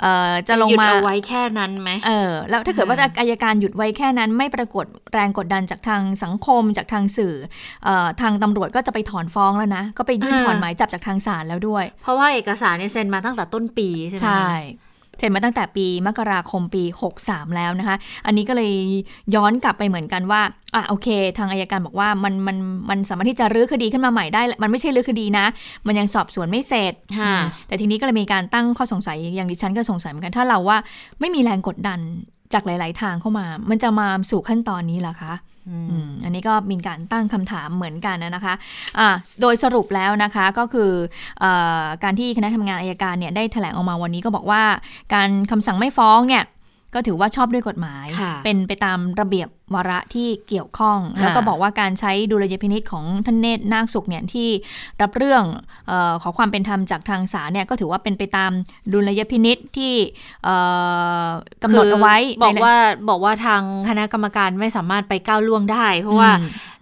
[0.00, 7.34] เอ่อจะลงมาเอาไว้แค่นั้นไหมเออแล้วถ้าเกิดว่าอายการหยุดไว้แค่นั้น ไม่ปรากฏแรงกดดันจากทางสังคมจากทางสื่อ
[7.84, 14.48] เอ่อทางตำรวจก็จะไปถอนฟ้องแล้วนะ ก็ไปยื่นถอนหมายจับจากทางศาลแล้วด้วย เพราะว่าเอกสารเนี่ยเซ็นมาตั้งแต่ต้นปีใช่ไหมใช่
[15.18, 16.82] เซ็นมาตั้งแต่ปีมกราคมปี
[17.20, 18.72] 63 แล้วนะคะ อันนี้ก็เลย
[19.34, 20.40] ย้อนกลับไปเหมือนกันว่า
[20.74, 22.56] อะโอเค ทางอายการบอกว่ามันมัน
[22.90, 25.46] มันสามารถที่จะรื้อคดีขึ้นมาใหม่ได้ มันไม่ใช่รื้อคดีนะ
[25.86, 26.92] มันยังสอบสวนไม่เสร็จ
[27.68, 30.78] แต่ทีนี้ก็เลยมีการตั้งข้อสงสัยอย่างดิฉันก็สงสัยเหมือนกัน ถ้าเราว่า
[31.20, 32.00] ไม่มีแรงกดดัน
[32.52, 35.32] จากหลาย ๆ ทางเข้ามา มันจะมาสู่ขั้นตอนนี้หรอคะ
[36.24, 39.08] อันนี้ก็มีการตั้งคำถามเหมือนกันนะคะะ
[39.40, 40.90] โดยสรุปแล้วนะคะก็คือ
[41.42, 41.44] อ
[42.04, 44.62] การที่คณะทำงานอายการเนี่ยได้แถลงออกมาวันนี้ก็บอกว่า
[45.14, 46.44] การคำสั่งไม่ฟ้องเนี่ย
[46.94, 48.06] ก็ถือว่าชอบด้วยกฎหมาย
[48.44, 54.48] เป็นไปตามระเบียบวาระที่เกี่ยวข้อง แล้วก็บอกว่าการใช้ดุลยพินิษของท่านเนตรนาคสุขเนี่ยที่
[55.02, 55.42] รับเรื่อง
[55.90, 58.50] ออขอความเป็นธรรมจากทางศาลเนี่ยก็ถือว่าเป็นไปตาม
[58.92, 59.94] ดุลยพินิษที่
[61.62, 62.74] กำหนดเอาไว้บอกว่า
[63.08, 66.30] บอกว่าทางคณะกรรมการไม่สามารถไปก้าวล่วงได้ เพราะว่า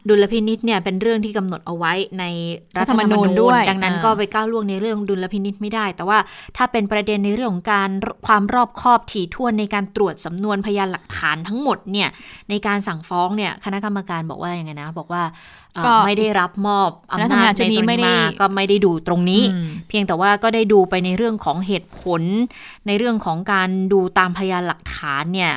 [0.08, 2.24] ดุลพินิษเนี่ยเป็นเรื่องที่กำหนดเอาไว้ใน
[2.78, 6.18] รัฐธรรมนูญด้วย ดังนั้นก็ไปก้าวล่วงในเรื่องดุลพินิษไม่ได้ แต่ว่า
[6.56, 7.90] ถ้าเป็นประเด็นในเรื่องของการ
[8.26, 12.08] ความรอบคอบถี่ถ้วนในการตรวจสำนวนพยานหลักฐานทั้งหมดเนี่ย
[12.50, 15.22] ในการสั่งฟ้องเนี่ยคณะกรรมการบอกว่าอย่างไงนะบอกว่า
[16.06, 19.42] ไม่ได้รับมอบอำนาจในตรงนี้มาก็ไม่ได้ดูตรงนี้
[19.88, 22.22] เพียงแต่ว่าก็ได้ดูไปในเรื่องของเหตุผล
[22.86, 25.52] ในเรื่องของการดูตามพยานหลักฐานเนี่ย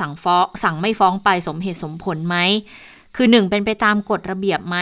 [0.00, 2.36] สั่งฟ้องสั่งไม่ฟ้องไปสมเหตุสมผลไหม
[3.22, 4.78] คือหนึ่งเป็นไปตามกฎระเบียบไหม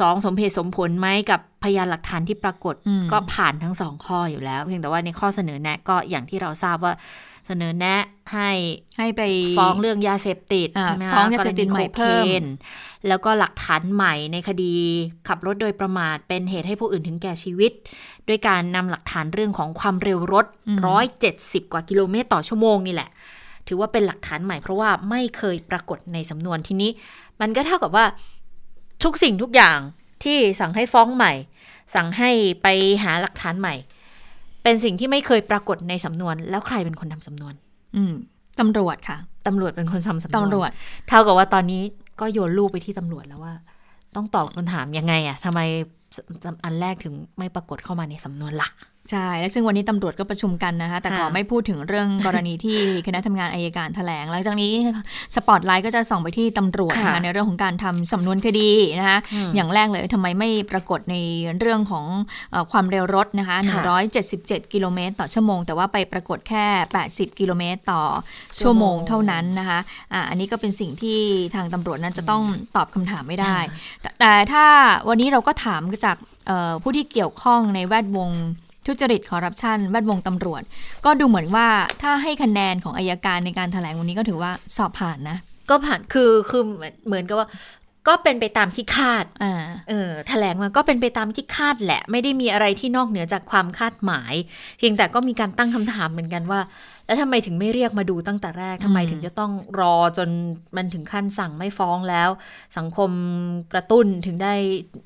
[0.00, 6.92] สองสมเหตุสมผลไหมกับพยานหลักฐานที่ปรากฏอืมก็ผ่านทั้งสองข้ออยู่แล้ว เพียงแต่ว่าในข้อเสนอแนะก็อย่างที่เราทราบว่า
[7.46, 8.50] เสนอแนะให้
[8.98, 9.22] ให้ไป
[9.58, 12.44] ฟ้องเรื่องยาเสพติดอ่าใช่ไหมคะฟ้องยาเสพติดใหม่กรณีโคเพิ่มคน
[13.08, 14.74] แล้วก็หลักฐานใหม่ในคดี
[15.28, 17.72] ขับรถโดยประมาทเป็นเหตุให้ผู้อื่นถึงแก่ชีวิต
[18.28, 20.46] ด้วยการนำหลักฐานเรื่องของความเร็วรถ
[21.08, 23.10] 170กว่ากิโลเมตรต่อชั่วโมงนี่แหละ
[23.68, 26.90] ถือว่าเป็นหลักฐานใหม่เพราะว่าไม่เคยปรากฏในสำนวนทีนี้
[27.40, 28.04] มันก็เท่ากับว่า
[29.04, 29.78] ทุกสิ่งทุกอย่าง
[30.22, 31.32] ที่สั่งให้ฟ้องใหม่
[31.94, 32.30] สั่งให้
[32.62, 32.66] ไป
[33.02, 33.74] หาหลักฐานใหม่
[34.62, 37.54] เป็นสิ่งที่ไม่เคยปรากฏในสำนวน แล้วใครเป็นคนทำสำนวน
[37.96, 38.14] อืม
[38.60, 40.70] ตำรวจค่ะตำรวจเป็นคนทำสำนวนตำรวจ
[41.08, 41.82] เท่ากับว่าตอนนี้
[42.20, 43.54] ก็โยนลูกไปที่ตำรวจแล้วว่า
[44.14, 45.60] ต้องตอบคำถามยังไงอะทำไม
[46.64, 48.68] อันแรกถึงไม่ปรากฏเข้ามาในสำนวนล่ะ
[49.10, 54.72] ใช่ และซึ่งวันนี้ตำรวจก็ประชุมกันนะคะ แต่ขอค่ะไม่พูดถึงเรื่องกรณีที่คณะทำงานอายการแถลง หลังจากนี้
[55.34, 59.18] สปอตไลท์ก็จะส่องไปที่ตำรวจนะคะในเรื่องของการทำสำนวนคดีนะคะ
[59.54, 61.16] อย่างแรกเลยทำไมไม่ปรากฏใน
[61.60, 62.04] เรื่องของ
[62.50, 63.56] เออความเร็วรถนะคะ
[64.14, 66.64] 177 กิโลเมตรต่อชั่วโมง แต่ว่าไปปรากฏแค่
[67.02, 68.02] 80 กิโลเมตรต่อ
[68.60, 69.78] ชั่วโมงเท่านั้นนะคะ
[70.12, 71.20] อะอันนี้ก็เป็นสิ่งที่
[71.54, 72.42] ทางตำรวจนั้นจะต้อง
[72.76, 73.56] ตอบคำถามไม่ได้
[74.00, 74.64] แต่แต่ถ้า
[75.08, 78.30] วันนี้เราก็ถามจากเอ่อผู้ที่เกี่ยวข้องในแวดวง
[78.86, 80.62] ทุจริตคอร์รัปชันแวดวงตำรวจ
[81.04, 81.66] ก็ดูเหมือนว่า
[82.02, 85.38] ถ้าให้คะแนนของอายการในการแถลงวันนี้ก็ถือว่าสอบผ่านนะ
[85.70, 87.48] ก็ผ่านคือคือเหมือนเหมือนกับว่า
[88.08, 89.54] ก็เป็นไปตามที่คาดอ่า
[89.88, 94.34] เออแถลงมาก็เป็นไปตามที่คาดแหละ ไม่ได้มีอะไรที่นอกเหนือจากความคาดหมาย
[94.78, 96.60] เพียงแต่ก็มีการตั้งคำถามเหมือนกันว่า
[97.06, 100.28] แล้วทำไมถึงไม่เรียกมาดูตั้งแต่แรกทำไมถึงจะต้องรอจน
[100.76, 102.28] มันถึงขั้นสั่งไม่ฟ้องแล้ว
[102.76, 103.10] สังคม
[103.72, 104.54] กระตุ้นถึงได้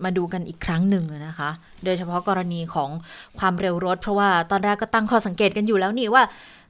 [0.04, 1.50] มาดูกันอีกครั้งหนึ่งอะนะคะ
[1.84, 2.90] โดยเฉพาะกรณีของ
[3.38, 6.24] ความเร็วรถ เพราะว่าตอนแรกก็ตั้งข้อสังเกตกันอยู่แล้วนี่ว่า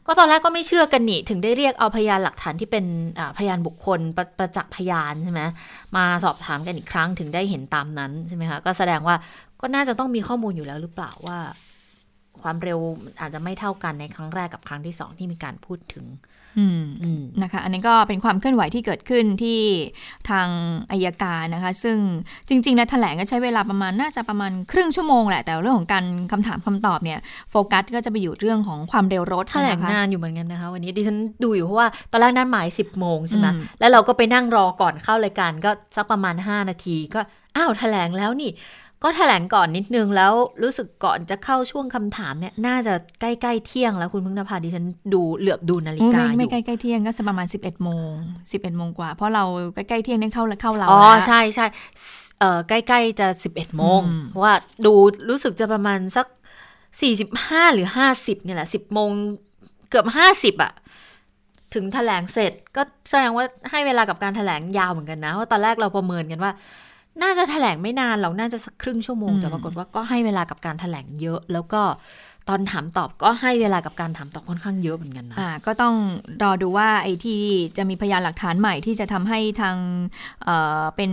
[0.07, 2.85] ก็ตอนแรกก็ไม่เชื่อกันนี่ถึงได้เรียกเอาพยานหลักฐานที่เป็น
[3.19, 5.43] อ่าพยานบุคคลประประจักษ์พยานใช่ไหม
[5.97, 9.17] มาสอบถามกันอีกครั้งถึงได้เห็นตามนั้นใช่ไหมคะก็แสดงว่า
[9.61, 11.39] ก็น่าจะต้องมีข้อมูลอยู่แล้วหรือเปล่าว่า
[12.43, 12.79] ความเร็ว
[13.21, 16.07] อาจจะไม่เท่ากันในครั้งแรกกับครั้งที่สองที่มีการพูดถึง
[16.61, 19.61] อืมอืมนะคะ อันนี้ก็เป็นความเคลื่อนไหวที่เกิดขึ้นที่
[20.31, 20.49] ทาง
[20.91, 21.97] อายการนะคะ ซึ่ง
[22.49, 27.19] จริงๆนะแถลงก็ใช้เวลาประมาณน่าจะประมาณครึ่งชั่วโมงแหละ แต่เรื่องของการคำถามคำตอบเนี่ย
[27.51, 37.21] โฟกัสก็จะไปอยู่เรื่องของความเร็วรถแถลงนะคะนานอยู่เหมือนกันนะคะ วันนี้ดิฉันดูอยู่เพราะว่าตอนแรกนัดหมาย 10โมงใช่ไหมอืมแล้วเราก็ไปนั่งรอก่อนเข้ารายการก็สักประมาณ 5 นาทีก็
[37.57, 38.51] อ้าวแถลงแล้วนี่
[39.03, 40.33] ก็แถลงก่อนนิดนึงแล้ว
[40.63, 48.13] รู้สึกก่อนจะเข้าช่วงคำถามเนี่ยน่าจะใกล้ๆเที่ยงแล้วคุณพึ่งนภาดิฉันดูเหลือบดูนาฬิอุ๊ยกาไม่อไม่ยู่ใกล้ๆเที่ยงก็สักประมาณ 11โมง
[48.51, 51.67] 11โมงกว่า เพราะเราใกล้ๆเที่ยงนี่เข้าเข้าเราอ๋อแล้วใช่ใช่
[52.41, 54.55] เอ่อใกล้ๆจะ 11โมงอืมเพราะว่า
[54.87, 54.95] ดู
[55.29, 56.27] รู้สึกจะประมาณสัก
[57.01, 59.11] 45 หรือ 50เนี่ยแหละ 10โมง
[59.91, 60.07] เกือบ
[60.37, 60.73] 50อะ
[61.75, 66.53] ถึงแถลงเสร็จก็แสดงว่าให้เวลากับการแถลงยาวเหมือนกันนะเพราะตอนแรกเราประเมินกันว่า
[67.23, 71.83] น่าจะแถลงไม่นานหรอกน่าจะสักครึ่งชั่วโมง แต่ปรากฏว่าก็ให้เวลากับการแถลงเยอะ แล้วก็
[72.51, 75.95] ตอนถามตอบก็ให้เวลากับการถามตอบค่อนข้างเยอะเหมือนกันนะอ่าก็ต้อง
[76.43, 77.41] รอดูว่าไอ้ที่
[77.77, 79.77] จะมีพยานหลักฐานใหม่ที่จะทำให้ทาง
[80.45, 81.11] เอ่อเป็น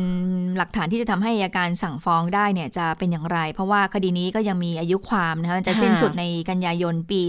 [0.58, 7.22] หลักฐานที่จะทำให้อัยการสั่งฟ้องได้เนี่ยจะเป็นอย่างไร เพราะว่าคดีนี้ก็ยังมีอายุความนะคะมันจะค่ะสิ้นสุดในกันยายนปี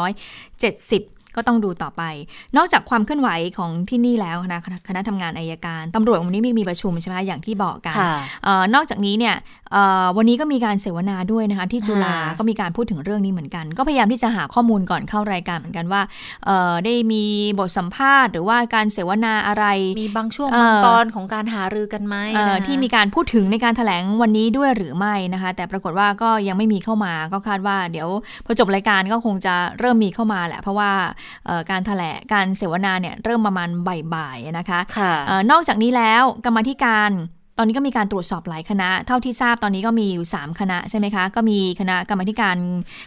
[0.00, 2.02] 2570 ก็ต้องดูต่อไป
[2.56, 9.34] นอกจากความเคลื่อนไหวของที่นี่แล้วนะคณะคณะทำงานอายการตำรวจวันนี้มีมีประชุมใช่ไหมอย่างที่บอกกันค่ะเออนอกจากนี้เนี่ย
[9.65, 9.65] เอ่อ
[10.16, 16.02] วันนี้ก็มีการเสวนาด้วยนะคะที่จุฬาค่ะก็มีการพูดถึงเรื่องนี้เหมือนกัน ก็พยายามที่จะหาข้อมูลก่อนเข้ารายการเหมือนกันว่า
[16.46, 17.24] เอ่อได้มี
[17.58, 19.64] บทสัมภาษณ์ หรือว่าการเสวนาอะไร
[20.00, 28.08] มีบางช่วงเอ่บางอตอนของการหารือกันไหมเอ่อนะคะที่มีการพูดถึงในการถแถลงวันนี้ด้วยหรือไม่นะคะ แต่ปรากฏว่าก็ยังไม่มีเข้ามาก็คาดว่าเดี๋ยว
[28.44, 30.90] พอจบรายการก็คงจะเริ่มมีเข้ามาแหละ เพราะว่า
[31.46, 33.68] เอ่อการแถลงการเสวนาเนี่ยเริ่มประมาณ
[34.14, 37.12] บ่ายๆนะคะค่ะเออนอกจากนี้แล้วกรรมาธิการ
[37.58, 42.56] ตอนนี้ก็มีการตรวจสอบหลายคณะ เท่าที่ทราบตอนนี้ก็มีอยู่ 3 คณะใช่ไหมคะ ก็มีคณะกรรมาธิการ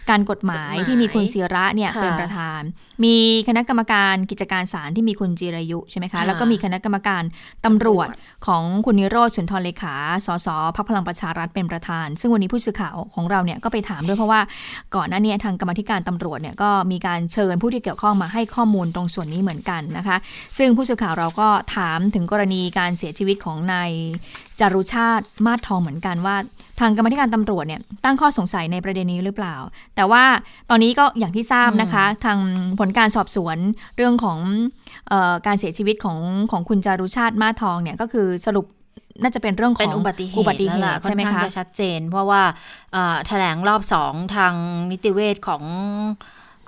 [0.10, 2.62] การกฎหมายกฎหมายที่มีคุณศิระเนี่ยค่ะเป็นประธาน
[3.04, 3.16] มี
[3.48, 7.24] คณะกรรมการกิจการศาลที่มีคุณจิรายุใช่ไหมคะค่ะแล้วก็มีคณะกรรมการ
[7.66, 8.08] ตำรวจ
[8.48, 14.42] ของคุณนิโรธสุนทรเลขา สสพักพลังประชารัฐเป็นประธาน ซึ่งวันนี้ผู้สื่อข่าวของเราเนี่ยก็ไปถามด้วยเพราะว่า
[14.96, 20.18] ก่อนหน้านี้ทางกรรมาธิการตำรวจเนี่ยก็มีการเชิญผู้ที่เกี่ยวข้องมาให้ข้อมูลตรงส่วนนี้เหมือนกันนะคะ
[20.58, 23.92] ซึ่งผู้สื่อข่าวเราก็ถามถึงกรณีการเสียชีวิตของนาย
[24.60, 26.36] จารุชาติมาศทองเหมือนกันว่า
[26.80, 29.56] ทางกรรมาธิการตำรวจเนี่ยตั้งข้อสงสัยในประเด็นนี้หรือเปล่า
[29.96, 30.24] แต่ว่า
[30.70, 32.40] ตอนนี้ก็อย่างที่ทราบนะคะ ทาง
[32.80, 33.58] ผลการสอบสวน
[33.98, 34.40] เรื่องของ
[35.10, 36.18] เออการเสียชีวิตของ
[36.52, 38.66] ของคุณจารุชาติมาศทองเนี่ยก็คือสรุป
[39.22, 42.42] น่าจะเป็นเรื่องของเป็นอุบัติเหตุอุบัติเหแล้วล่ะตุใช่ไหมค่อนข้างคะจะชัดเจน เพราะว่า
[42.94, 44.54] เอ่อแถลงรอบสองทาง
[44.92, 45.64] นิติเวชของ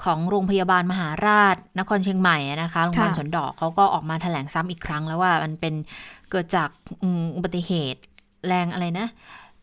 [0.03, 5.73] ของโรงพยาบาลมหาราช นครเชียงใหม่อะนะคะโรงพยาบาลค่ะสวนดอกเขาก็ออกมาแถลงซ้ำอีกครั้งแล้วว่ามันเป็น
[6.31, 6.69] เกิดจาก
[7.03, 8.01] อืมอุบัติเหตุ
[8.47, 9.07] แรงอะไรนะ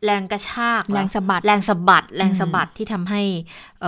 [0.05, 3.22] แรงกระชากแรงสะบัดแรงสะบัดแรงสะบัดที่ทำให้
[3.81, 3.85] เ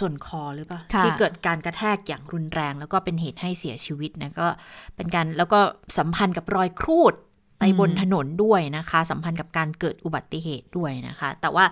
[0.00, 4.48] ส่วนคอหรือเปล่าที่เกิดการกระแทกอย่างรุนแรง แล้วก็เป็นเหตุให้เสียชีวิตนะก็
[4.96, 5.60] เป็นการแล้วก็
[5.98, 7.14] สัมพันธ์กับรอยครูด
[7.60, 11.64] ในบนถนนด้วยนะคะ สัมพันธ์กับการเกิดอุบัติเหตุด้วยนะคะ แต่ว่า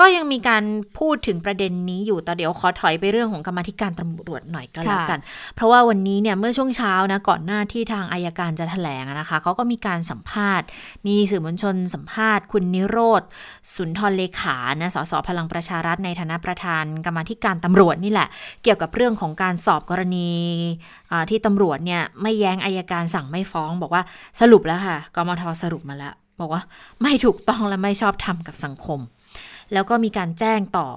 [0.00, 0.64] ก็ยังมีการ
[0.98, 5.20] พูดถึงประเด็นนี้อยู่แต่เดี๋ยวขอถอยไปเรื่องของกรรมธิการตำรวจหน่อยก็แล้วกัน
[5.56, 10.66] เพราะว่าวันนี้เนี่ยเมื่อช่วงเช้านะก่อนหน้าที่ทางอายการจะถแถลงนะคะเขาก็มีการสัมภาษณ์
[11.06, 13.22] มีสื่อมวลชนสัมภาษณ์ คุณนิโรธ
[13.74, 18.28] สุนทรเลขานะสสพลังประชารัฐในฐานะประธานกรรมธิการตำรวจนี่แหละ
[18.62, 20.30] เกี่ยวกับเรื่องของการสอบกรณี
[21.30, 24.02] ที่ตำรวจเนี่ยไม่แย้งอายการสั่งไม่ฟ้อง บอกว่า
[24.40, 26.62] สรุปแล้วค่ะกมทสรุปมาแล้วบอกว่า
[27.02, 29.00] ไม่ถูกต้องและไม่ชอบทำกับสังคม
[29.72, 30.88] แล้วก็มีการแจ้งต่อ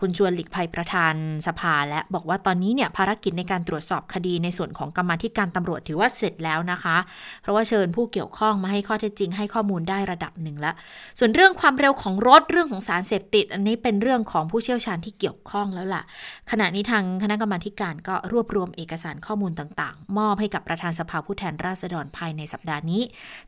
[0.00, 1.14] คุณชวนหลีกภัยประธาน
[1.46, 6.96] สภาและบอกว่าตอนนี้เนี่ยภารกิจในการตรวจสอบคดีในส่วนของกรรมธิการตำรวจถือว่าเสร็จแล้วนะคะ
[7.42, 10.74] เพราะว่าเชิญผู้เกี่ยวข้องมาให้ข้อเท็จจริงให้ข้อมูลได้ระดับหนึ่งแล้ว
[11.18, 16.02] ส่วนเรื่องความเร็วของรถเรื่องของสารเสพติด อันนี้เป็นเรื่องของผู้เชี่ยวชาญที่เกี่ยวข้องแล้วล่ะ
[16.50, 23.02] ขณะนี้ทางคณะกรรมการก็รวบรวมเอกสารข้อมูลต่างๆ มอบให้กับประธานสภาผู้แทนราษฎรภายในสัปดาห์นี้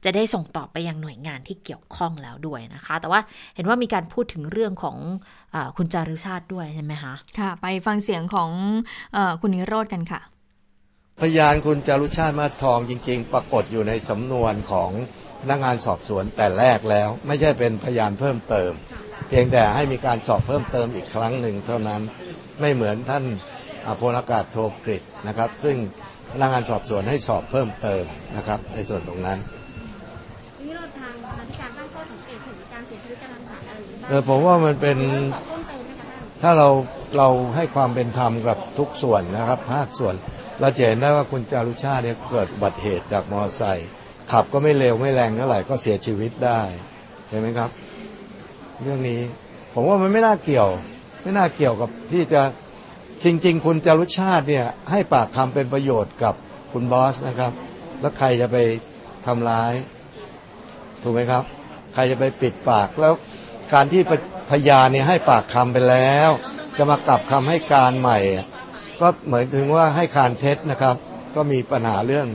[0.04, 3.20] จะได้ส่งต่อไปยังหน่วยงานที่เกี่ยวข้องแล้วด้วยนะคะ แต่ว่า
[3.54, 4.96] เห็นว่ามีการพูดถึงเรื่องของ
[5.76, 8.50] คุณจารุชาติด้วยใช่ไหมคะค่ะ ไปฟังเสียงของ
[9.16, 10.20] อคุณนิโรธกันค่ะ
[11.20, 14.90] พยานคุณจารุชาติมาทองจริง ๆ ปรากฏอยู่ในสำนวนของ
[15.42, 18.72] พนักงานสอบสวนแต่แรกแล้ว ไม่ใช่เป็นพยานเพิ่มเติม
[19.28, 22.00] เพียงแต่ให้มีการสอบเพิ่มเติมอีกครั้งหนึ่งเท่านั้น
[22.60, 23.24] ไม่เหมือนท่าน
[24.00, 25.76] พลอากาศโทกฤษนะครับ ซึ่ง
[26.32, 28.04] พนักงานสอบสวนให้สอบเพิ่มเติม
[28.36, 29.38] นะครับ ในส่วนตรงนั้น
[30.60, 31.12] นี่เราทาง
[31.48, 34.98] ที่การตั้งข้อสังเกตถึงการเสียชีวิตกระทัน หันอะไรอย่ผมว่ามันเป็น
[36.42, 36.68] ถ้าเรา
[37.16, 40.14] เราให้ความเป็นธรรมกับทุกส่วนนะครับภาคส่วน
[40.60, 43.88] เราจะเห็นได้ว่าคุณจารุชาติเนี่ยเกิดบัติเหตุจากมอเตอร์ไซค์
[44.32, 46.60] ขับก็ไม่เร็วไม่แรงเท่าไหร่ก็เสียชีวิตได้
[47.28, 47.70] เห็นไหมครับ
[48.82, 49.20] เรื่องนี้
[49.72, 50.68] ผมว่ามันไม่น่าเกี่ยว
[51.22, 52.42] ไม่น่าเกี่ยวกับที่จะ
[53.24, 56.34] จริง ๆ คุณจารุชาติเนี่ย ให้ปากคำเป็นประโยชน์กับ
[56.72, 57.52] คุณบอสนะครับ
[58.00, 58.56] แล้วใครจะไป
[59.26, 59.72] ทำร้าย
[61.02, 61.44] ถูกไหมครับ
[61.94, 63.12] ใครจะไปปิดปากแล้ว
[63.72, 64.02] การที่
[64.50, 66.30] พยานเนี่ยให้ปากคำไปแล้ว
[66.76, 68.18] จะมากลับคำให้การใหม่
[69.00, 70.96] ก็เหมือนถึงว่าให้การเท็จนะครับ
[71.34, 72.26] ก็มีปัญหาเรื่อง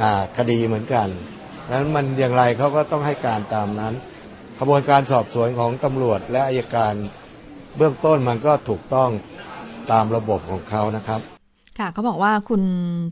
[0.00, 0.02] อ
[0.36, 1.08] คดีเหมือนกัน
[1.72, 3.94] นั้นมันอย่างไรเขาก็ต้องให้การตามนั้น
[4.58, 6.94] กระบวนการสอบสวนของตำรวจและอายการ
[7.76, 9.10] เบื้องต้นมันก็ถูกต้อง
[9.92, 11.20] ตามระบบของเขานะครับ
[11.80, 12.62] ค่ะเขาบอกว่าคุณ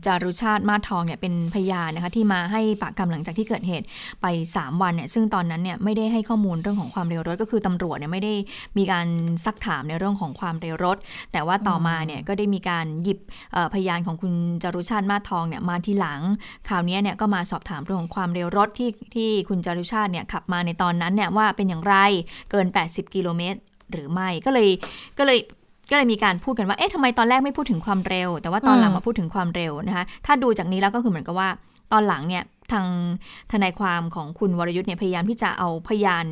[0.05, 3.85] จารุชาติมาทองเนี่ยเป็นพยานนะคะที่มาให้ปากคำหลังจากที่เกิดเหตุ
[4.21, 8.33] ไป 3 วันเนี่ยซึ่งตอนนั้นเนี่ยไม่ได้ให้ข้อมูลเรื่องของความเร็วรถ ก็คือตำรวจเนี่ยไม่ได้
[8.77, 9.07] มีการ
[9.45, 10.97] ซักถามในเรื่องของความเร็วรถ
[11.31, 13.19] แต่ว่าต่อมาเนี่ยก็ได้มีการหยิบ
[13.73, 16.21] พยานของคุณจารุชาติมาทองเนี่ยมาทีหลัง
[16.67, 21.95] คราวนี้เนี่ยก็มาสอบถามเรื่องของความเร็วรถที่ที่คุณจารุชาติเนี่ยขับมาในตอนนั้นเนี่ยว่าเป็นอย่างไร
[22.51, 23.59] เกิน 80 กิโลเมตร
[23.91, 24.69] หรือไม่ก็เลย
[25.17, 25.39] ก็เลย
[25.89, 31.49] ก็เลยมีการพูดกันว่า เอ๊ะทำไมตอนแรกไม่พูดถึงความเร็ว แต่ว่าตอนหลังมาพูดถึงความเร็วนะคะ ถ้าดูจากนี้แล้วก็คือเหมือนกับว่า
[31.91, 32.85] ตอนหลังเนี่ยทาง
[33.51, 36.25] ทนายความของคุณวรยุทธ์เนี่ยพยายามที่จะเอาพยาน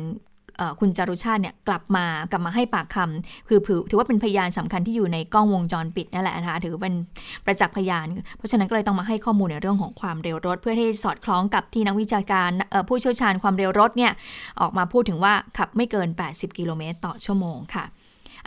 [0.80, 3.58] คุณจารุชาติเนี่ยกลับมากลับมาให้ปากคำคือ
[3.90, 6.94] ถือว่าเป็นพยานสำคัญที่อยู่ในกล้องวงจรปิดนั่นแหละนะคะถือเป็น
[7.44, 12.50] ประจักษ์พยาน เพราะฉะนั้นก็เลยต้องมาให้ข้อมูลในเรื่องของความเร็วรถ เพื่อที่สอดคล้องกับที่นักวิชาการ
[12.88, 14.12] ผู้เชี่ยวชาญความเร็วรถเนี่ย
[14.60, 17.84] ออกมาพูดถึงว่าขับไม่เกิน 80 กิโลเมตรต่อชั่วโมงค่ะ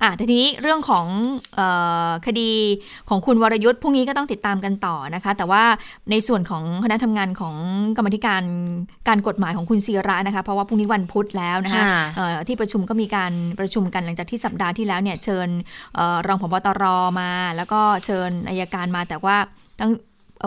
[0.04, 1.08] อะทีนี้เรื่องของ
[1.60, 1.62] อ
[2.08, 2.52] อคดี
[3.10, 5.64] ของคุณวรยุทธ์พรุ่งนี้ก็ต้องติดตามกันต่อนะคะ แต่ว่า
[6.12, 7.56] ในส่วนของคณะทำงานของ
[7.98, 8.44] กรรมธิการ
[9.08, 11.84] การกฎหมายของคุณศิระนะคะ เพราะว่าพรุ่งนี้วันพุธแล้วนะคะ
[12.48, 15.48] ที่ประชุมก็มีการประชุมกันหลังจากที่สัปดาห์ที่แล้วเนี่ยเชิญ
[16.28, 16.84] รองผบตร
[17.20, 19.38] มา แล้วก็เชิญอายการมาแต่ว่า
[19.80, 19.92] ตั้ง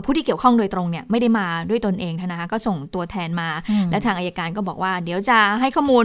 [0.04, 3.48] ผู้ที่เกี่ยวข้องโดยตรงเนี่ยไม่ได้มาด้วยตนเองนะคะก็ส่งตัวแทนมา
[3.90, 6.04] และทางอายการก็บอกว่า เดี๋ยวจะให้ข้อมูล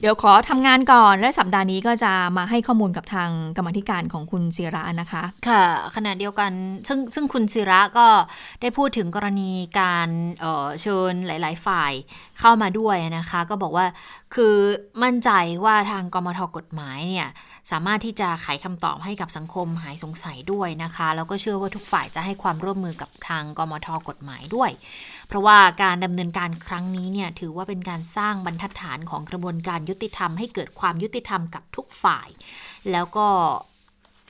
[0.00, 5.64] เดี๋ยวขอทำงานก่อน และสัปดาห์นี้ก็จะมาให้ข้อมูลกับทางกรรมธิการของคุณศิระนะคะ ค่ะ
[5.96, 6.50] ขณะเดียวกัน
[6.88, 8.06] ซึ่งซึ่งคุณศิระก็
[8.60, 10.08] ได้พูดถึงกรณีการ
[10.40, 11.92] เเชิญหลาย ๆ ฝ่าย
[12.40, 13.86] เข้ามาด้วยนะคะ ก็บอกว่า
[14.34, 14.54] คือ
[15.02, 15.30] มั่นใจ
[15.64, 17.28] ว่าทางกรมทกฎหมายเนี่ย
[17.70, 24.70] สามารถที่จะไขคำตอบให้กับสังคมหายสงสัยด้วยนะคะ แล้วก็เชื่อว่าทุกฝ่ายจะให้ความร่วมมือกับทางกมทกฎหมายด้วย
[25.28, 32.28] เพราะว่าการดำเนินการครั้งนี้เนี่ยถือว่าเป็นการสร้างบรรทัดฐานของกระบวนการยุติธรรมให้เกิดความยุติธรรมกับทุกฝ่าย
[32.92, 33.26] แล้วก็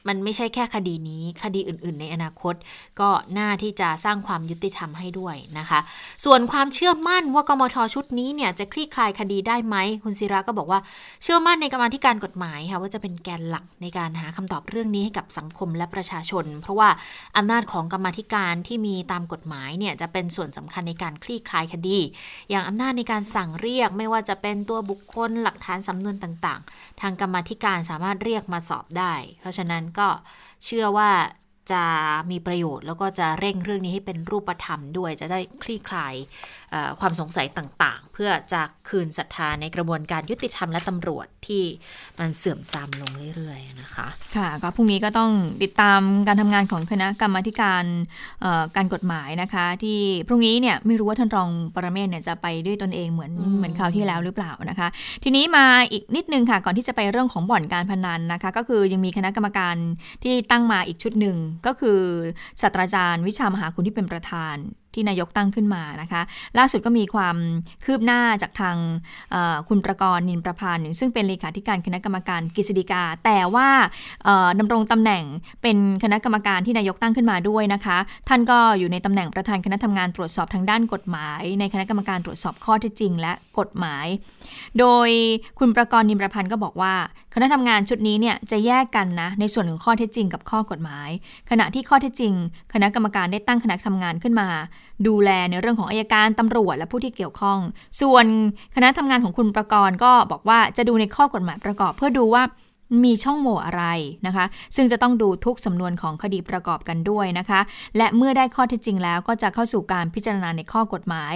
[0.09, 2.55] มันไม่ใช่แค่คดีนี้ คดีอื่น ๆ ในอนาคต
[3.01, 5.81] ก็น่าที่จะสร้างความยุติธรรมให้ด้วยนะคะ
[6.25, 10.81] ส่วนความเชื่อมั่นว่ากมทชุดนี้เนี่ยจะคลี่คลายคดีได้ไหมคุณศิระก็บอกว่า
[11.23, 16.89] เชื่อมั่นในกรรมาธิการกฎหมายค่ะว่าจะเป็นแกนหลักในการหาคำตอบเรื่องนี้ให้กับสังคมและประชาชน เพราะว่า
[17.37, 21.99] อำนาจของกรรมธิการที่มีตามกฎหมายเนี่ยจะเป็นส่วนสำคัญในการคลี่คลายคดี
[22.51, 30.09] อย่างอำนาจในการสั่งเรียก ไม่ว่าจะเป็นตัวบุคคลหลักฐานสำนวนต่าง ๆ ทางกรรมธิการสามารถเรียกมาสอบได้ เพราะฉะนั้นก็
[30.65, 31.11] เชื่อว่า
[31.73, 31.83] จะ
[32.31, 36.15] มีประโยชน์แล้วก็จะเร่งเรื่องนี้ให้เป็นรูปธรรมด้วย จะได้คลี่คลาย
[37.01, 41.63] ความสงสัยต่างๆ เพื่อจะคืนศรัทธาในกระบวนการยุติธรรมและตำรวจที่
[42.19, 45.31] มันเสื่อมทรามลงเรื่อยๆนะคะ ค่ะก็พรุ่งนี้ก็ต้อง
[45.63, 47.85] ติดตามการทำงานของคณะกรรมาการ
[48.77, 54.89] การกฎหมายนะคะ ที่พรุ่งนี้เนี่ยไม่รู้ว่าท่านรองปรเมศเนี่ยจะไปด้วยตนเองเหมือนเหมือนคราวที่แล้วหรือเปล่านะคะ
[55.25, 59.77] ทีนี้มาอีกนิดนึงค่ะก่อนที่จะไปเรื่องของบ่อนการพนันนะคะ ก็คือยังมีคณะกรรมการ
[60.23, 62.01] ที่ตั้งมาอีกชุดหนึ่งก็คือ
[62.63, 64.57] ศาสตราจารย์วิชามหาคุณที่เป็นประธาน
[64.99, 66.23] ที่นายกตั้งขึ้นมานะคะ
[66.59, 67.37] ล่าสุดก็มีความ
[67.85, 68.77] คืบหน้าจากทาง
[69.69, 73.69] คุณประกรณ์นินประพันธ์ซึ่งเป็นเลขาธิการคณะกรรมการกฤษฎีกา แต่ว่า
[74.59, 75.25] ดำรงตำแหน่ง
[75.63, 84.07] เป็นคณะกรรมการที่นายกตั้งขึ้นมาด้วยนะคะ ท่านก็อยู่ในตำแหน่งประธานคณะทำงานตรวจสอบทางด้านกฎหมาย ในคณะกรรมการตรวจสอบข้อเท็จจริง และกฎหมาย
[84.79, 85.09] โดย
[85.59, 86.95] คุณประกรณ์นินประพันธ์ก็บอกว่า
[87.35, 91.11] คณะทำงานชุดนี้เนี่ยจะแยกกันนะในส่วนของข้อเท็จจริงกับข้อกฎหมาย
[91.51, 92.33] ขณะที่ข้อเท็จจริง
[92.75, 94.49] คณะกรรมการได้ตั้งคณะทำงานขึ้นมา
[95.07, 97.59] ดูแลในเรื่องของอายการตำรวจและผู้ที่เกี่ยวข้อง
[98.01, 98.27] ส่วน
[98.75, 102.43] คณะทำงานของคุณประกรณ์ก็บอกว่าจะดูในข้อกฎหมายประกอบ เพื่อดูว่า
[103.05, 103.85] มีช่องโหว่อะไร
[104.27, 104.45] นะคะ
[104.77, 107.61] ซึ่งจะต้องดูทุกสำนวนของคดีประกอบกันด้วยนะคะ
[107.97, 111.35] และเมื่อได้ข้อเท็จจริงแล้วก็จะเข้าสู่การพิจารณาในข้อกฎหมาย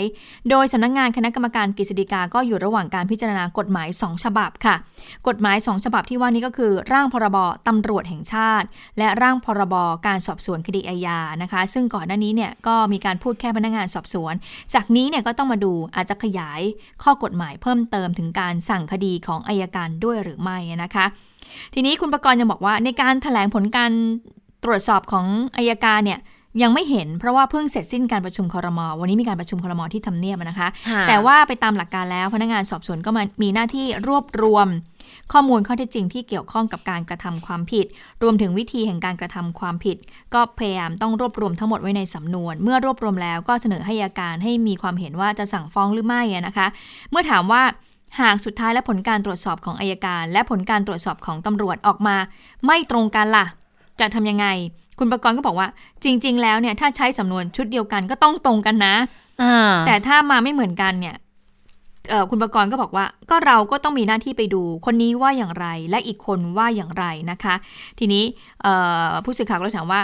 [0.51, 4.77] โดยสำนักงงานคณะกรรมการกฤษฎีกาก็อยู่ระหว่างการพิจารณากฎหมาย 2 ฉบับค่ะ
[5.29, 7.39] กฎหมาย 2 ฉบับที่ว่านี้ก็คือ ร่างพรบ
[7.69, 8.67] ตำรวจแห่งชาติ
[8.99, 9.75] และร่างพรบ
[10.07, 14.35] การสอบสวนคดีอาญานะคะ ซึ่งก่อนหน้านี้เนี่ยก็มีการพูดแค่พนักงานสอบสวน
[14.75, 16.61] จากนี้เนี่ยก็ต้องมาดูอาจจะขยาย
[17.03, 21.07] ข้อกฎหมายเพิ่มเติมถึงการสั่งคดีของอายการด้วยหรือไม่นะคะ
[21.75, 23.93] ทีนี้คุณประกรณ์ยังบอกว่า ในการถแถลงผลการ
[24.65, 25.27] ตรวจสอบของ
[25.57, 26.21] อายการเนี่ย
[26.63, 30.69] ยังไม่เห็นเพราะว่าเพิ่งเสร็จสิ้นการประชุมคอรมอวันนี้มีการประชุมคอรมอที่ทำเนียบนะคะ
[31.09, 34.69] แต่ว่าไปตามหลักการแล้วพนักงานสอบสวนก็มามีหน้าที่รวบรวม
[35.33, 37.87] ข้อมูลข้อเท็จจริงที่เกี่ยวข้องกับการกระทำความผิด
[38.23, 39.97] รวมถึงวิธีแห่งการกระทำความผิด
[40.35, 46.67] ก็พยายามต้องรวบรวมทั้งหมดไว้ในสำนวน เมื่อรวบรวมแล้วก็เสนอให้อาการให้มีความเห็นว่าจะสั่งฟ้องหรือไม่นะคะ
[47.11, 47.63] เมื่อถามว่า
[48.21, 52.17] หากสุดท้ายและผลการตรวจสอบของอายการ และผลการตรวจสอบของตำรวจออกมา
[52.67, 53.47] ไม่ตรงกันล่ะ
[54.01, 54.47] จะทำยังไง
[54.99, 55.69] คุณประกรณ์ก็บอกว่า
[56.05, 58.95] จริง ๆ แล้วเนี่ยถ้าใช้สำนวนชุดเดียวกันก็ต้องตรงกันนะ
[59.87, 61.17] แต่ถ้ามาไม่เหมือนกันเนี่ย
[62.31, 67.55] คุณประกรณ์ก็บอกว่า ก็เราก็ต้องมีหน้าที่ไปดู คนนี้ว่าอย่างไร และอีกคนว่าอย่างไรนะคะ
[67.99, 68.25] ทีนี้
[69.25, 70.01] ผู้สื่อข่าวก็เลยถามว่า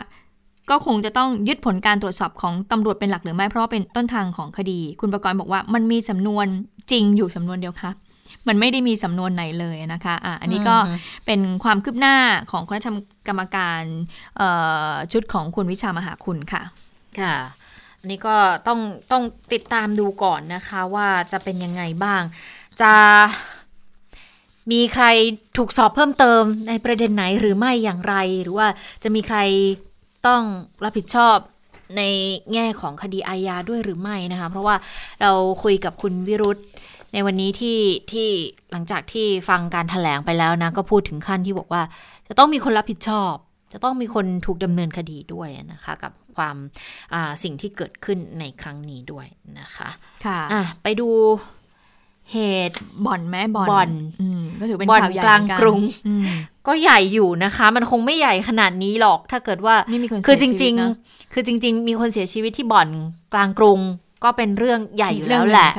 [0.70, 6.46] ก็คงจะต้องยึดผลการตรวจสอบของตำรวจเป็นหลักหรือไม่เพราะว่าเป็นต้นทางของคดี คุณประกรณ์บอกว่ามันมีสำนวน
[6.90, 7.90] จริงอยู่สำนวนเดียวค่ะ
[8.48, 10.76] มันไม่ได้มีสำนวนไหนเลยนะคะอะอันนี้ก็
[11.26, 12.16] เป็นความคืบหน้า
[12.50, 12.80] ของคณะ
[13.28, 13.82] กรรมการ
[15.12, 16.62] ชุดของคุณวิชามหาคุณค่ะ
[17.20, 17.34] ค่ะ
[18.00, 18.80] อันนี้ก็ต้อง
[19.12, 22.22] ต้องติดตามดูก่อนนะคะว่าจะเป็นยังไงบ้าง
[22.82, 22.92] จะ
[24.70, 25.04] มีใคร
[25.56, 28.66] ถูกสอบเพิ่มเติมในประเด็นไหนหรือไม่อย่างไร หรือว่า
[29.02, 29.38] จะมีใคร
[30.28, 30.42] ต้อง
[30.84, 31.36] รับผิดชอบ
[31.96, 32.02] ใน
[32.52, 34.76] แง่ของคดีอาญาด้วยหรือไม่นะคะ เพราะว่า
[35.22, 36.60] เราคุยกับคุณวิรุธ
[37.12, 37.78] ในวันนี้ที่
[38.12, 38.28] ที่
[38.72, 41.82] หลังจากที่ฟังการถแถลงไปแล้วนะ ก็พูดถึงขั้นที่บอกว่า
[42.28, 43.32] จะต้องมีคนรับผิดชอบ
[43.72, 46.56] จะต้องมีคนถูกดำเนินคดีด้วยนะคะ กับความ
[47.42, 49.26] สิ่งที่เกิดขึ้นในครั้งนี้ด้วย
[49.60, 49.88] นะคะ
[50.26, 51.08] ค่ะะไปดู
[52.32, 52.38] เห
[52.68, 53.90] ตุบ่อนแม่บ่อนบ่อน
[54.60, 55.80] ก็ถือเป็นบ่อนกลางกรุง
[56.66, 59.74] ก็ใหญ่อยู่นะคะ มันคงไม่ใหญ่ขนาดนี้หรอกถ้าเกิดว่า
[60.26, 62.88] คือจริง ๆ คือจริง ๆ มีคนเสียชีวิตที่บ่อน
[63.34, 63.80] กลางกรุง
[64.24, 65.70] ก็เป็นเรื่องใหญ่อยู่แล้วแหละ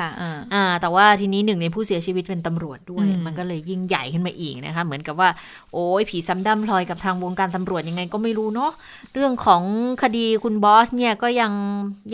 [0.53, 5.29] อ่า แต่ว่าทีนี้หนึ่งในผู้เสียชีวิตเป็นตำรวจด้วย มันก็เลยยิ่งใหญ่ขึ้นมาอีกนะคะ เหมือนกับว่า
[5.73, 8.71] โอ้ยผีซ้ำดำพลอยกับทางวงการตำรวจยังไงก็ไม่รู้เนาะ
[9.13, 9.63] เรื่องของ
[10.03, 11.53] คดีคุณบอสเนี่ยก็ยัง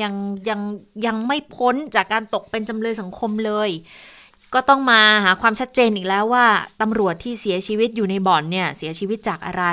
[0.01, 0.13] ยัง
[0.49, 0.59] ยัง
[1.05, 3.69] ยังไม่พ้นจากการตกเป็นจำเลยสังคมเลย
[4.53, 6.45] ก็ต้องมาหาความชัดเจนอีกแล้วว่า
[6.81, 9.63] ตำรวจที่เสียชีวิตอยู่ในบ่อนเนี่ยเสียชีวิตจากอะไร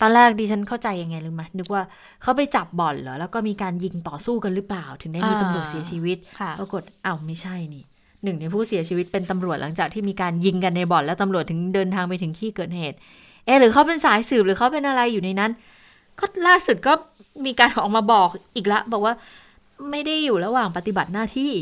[0.00, 1.82] ตอนแรกดิฉันเข้าใจยังไงรู้ไหมนึกว่า
[2.22, 6.16] เขาไปจับบ่อนเหรอแล้วก็มีการยิงต่อสู้กันหรือเปล่า ถึงได้มีตำรวจเสียชีวิต
[6.58, 7.84] ปรากฏอ้าวไม่ใช่นี่
[8.24, 12.96] หนึ่งในผู้เสียชีวิตเป็นตำรวจหลังจากที่มีการยิงกันในบ่อนแล้วตำรวจถึงเดินทางไปถึงที่เกิดเหตุ
[13.46, 15.50] เออหรือเขาเป็นสายสืบหรือเขาเป็นอะไรอยู่ในนั้น
[16.18, 16.92] ก็ล่าสุดก็
[17.46, 19.14] มีการออกมาบอกอีกละบอกว่า
[19.90, 21.52] ไม่ได้อยู่ระหว่างปฏิบัติหน้าที่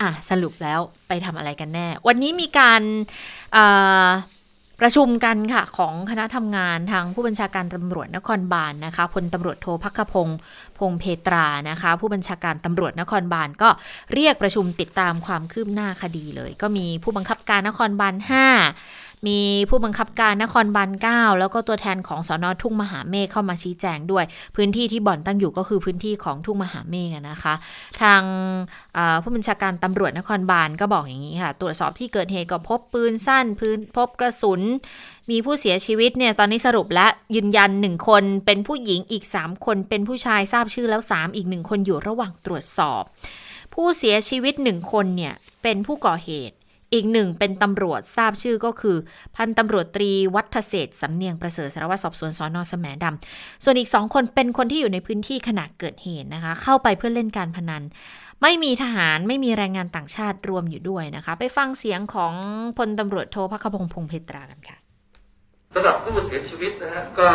[0.00, 2.82] อะสรุปแล้วไปทำอะไรกันแน่ วันนี้มีการ
[4.84, 10.38] ประชุมกันค่ะ ของคณะทำงานทางผู้บัญชาการตำรวจนครบาลนนะคะพลตำรวจโทพักขพงศ์
[10.78, 13.68] พงเพตรานะคะ ผู้บัญชาการตำรวจนครบาลก็
[14.12, 18.14] เรียกประชุมติดตามความคืบหน้าคดีเลย ก็มีผู้บังคับการนครบาล
[18.64, 24.24] 5 มีผู้บังคับการนครบาล9แล้วก็ตัวแทนของสอนอทุ่งมหาเมฆเข้ามาชี้แจงด้วย
[24.56, 27.54] พื้นที่ที่บ่อนตั้งอยู่ก็คือพื้นที่ของทุ่งมหาเมฆนะคะ
[28.00, 28.22] ทาง
[29.22, 34.60] ผู้บัญชาการตำรวจนครบาลก็บอกอย่างนี้ค่ะ ตรวจสอบที่เกิดเหตุก็พบปืนสั้นพื้นพบกระสุน
[35.30, 43.02] มีผู้เสียชีวิตเนี่ยตอนนี้สรุปและยืนยันหนึ่งคนเป็นผู้หญิงอีก 3 คนเป็นผู้ชายทราบชื่อแล้ว 3 อีกหนึ่งคนอยู่ระหว่างตรวจสอบ
[43.74, 46.54] ผู้เสียชีวิตหนึ่งคนเนี่ยเป็นผู้ก่อเหตุ
[46.94, 48.96] อีกหนึ่งเป็นตำรวจทราบชื่อก็คือ
[49.36, 57.82] พันตำรวจตรีวัฒเศษสำเนียงประเสริฐสารวัตรสอบสวนสอนอสแสมดำส่วนอีกสองคนเป็นคนที่อยู่ในพื้นที่ขณะเกิดเหตุนะคะ เข้าไปเพื่อเล่นการพนัน
[58.42, 62.32] ไม่มีทหารไม่มีแรงงานต่างชาติรวมอยู่ด้วยนะคะ ไปฟังเสียงของ
[62.78, 64.76] พลตำรวจโทพักพงพงเพตรากันค่ะ
[65.74, 67.28] สำหรับผู้เสียชีวิตนะฮะก็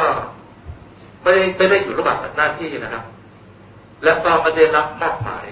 [1.24, 3.04] ไม่ได้ไม่ได้อยู่ระหว่างหน้าที่นะครับ
[4.04, 5.48] และก็ไม่ได้รับมอบหมาย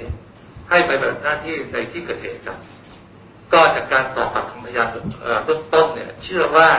[0.69, 2.57] ให้ไปแบบหน้าที่ในที่เกิดเหตุครับ
[3.53, 4.87] ก็จากการสอบปากคำพยาน
[5.45, 6.69] เบื้องต้นเนี่ย เชื่อว่า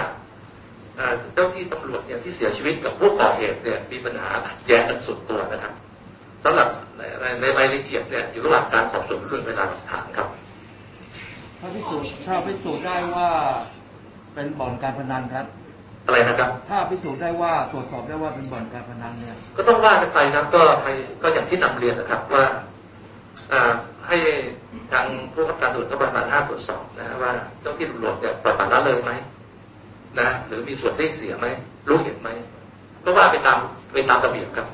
[1.34, 4.30] เจ้าที่ตำรวจเนี่ยที่เสียชีวิตกับผู้ก่อเหตุเนี่ยมีปัญหา
[4.66, 5.72] แย้งกันสุดตัวนะครับ
[6.44, 7.02] สำหรับใน
[7.40, 10.28] ในรายละเอียดเนี่ยอยู่ระหว่างการสอบสวนเรื่องเวลาหลักฐานครับ
[11.60, 13.28] ถ้าพิสูจน์ถ้าพิสูจน์ได้ว่า
[14.34, 15.46] เป็นบ่อนการพนันครับ
[16.06, 20.88] อะไรนะครับ ถ้าพิสูจน์ได้ว่าตรวจสอบได้ว่าเป็นบ่อนการพนันเนี่ย ก็ต้องว่ากันไปครับก็ไป
[21.22, 22.44] ก็อย่างที่นำเรียนนะครับว่า
[24.08, 24.18] ให้
[24.94, 29.12] ทางผู้ขับการตรวจสอบประมาณห้าตรวจสอบนะว่าเจ้าที่ตำรวจเนี่ยปล่อยปละละเลยไหม
[30.20, 31.46] นะหรือมีส่วนได้เสียไหม
[31.88, 32.28] รู้เห็นไหม
[33.04, 33.58] ก็ว่าไปตาม
[33.92, 34.66] ไปตามระเบียบครับ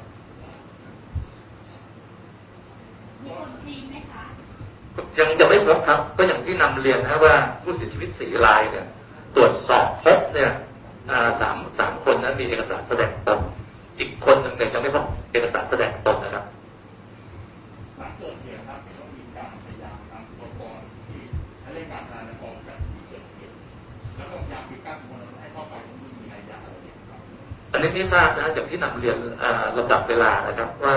[5.19, 8.87] ยังจะไม่พบครับ ก็อย่างที่นำเรียนนะว่าผู้เสียชีวิตสี่รายเนี่ย
[9.37, 10.51] ตรวจสอบพบเนี่ย
[11.41, 13.41] สามสามคนนั้นมีเอกสารแสดงตน
[13.99, 16.45] อีกคนหนึ่งเนี่ยยังไม่พบเอกสารแสดงตนนะครับ
[27.73, 29.17] อันนี้ไม่ทราบนะจากที่นำเรียน
[29.77, 30.97] ลำดับเวลานะครับ ว่า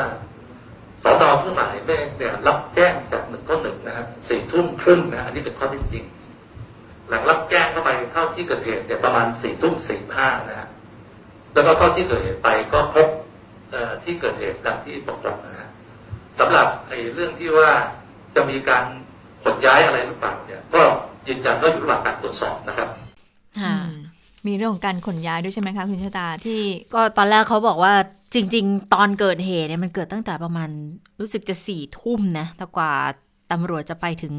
[1.04, 6.06] สอนอทุ่งหมายแม่เนี่ยรับแจ้งจากหนึ่งข้อหนึ่งนะครับสี่ทุ่มครึ่งนะ อันนี้เป็นข้อที่จริง
[7.10, 10.68] หลังรับแจ้งเข้าไปเข้าที่เกิดเหตุเนี่ยประมาณสี่ทุ่มสี่ห้านะฮะ
[11.54, 13.08] แล้วก็เข้าที่เกิดเหตุไปก็พบ
[14.04, 15.70] ที่เกิดเหตุดังที่ตกลงนะฮะ
[16.40, 17.70] สำหรับไอ้เรื่องที่ว่า
[18.36, 18.84] จะมีการ
[19.44, 20.82] ขนย้ายอะไรหรือเปล่าเนี่ยก็
[21.28, 22.90] ยืนยันว่าอยู่ระหว่างการตรวจสอบนะครับ
[24.48, 26.62] มีเรื่องของการขนย้ายด้วยใช่ไหมคะคุณชะตาที่
[26.94, 27.94] ก็ตอนแรกเขาบอกว่า
[28.34, 30.70] จริง ๆ ตอนเกิดเหตุเนี่ยมันเกิดตั้งแต่ประมาณ
[31.20, 32.94] รู้สึกจะสี่ทุ่มนะแต่กว่า
[33.52, 34.34] ตำรวจจะไปถึง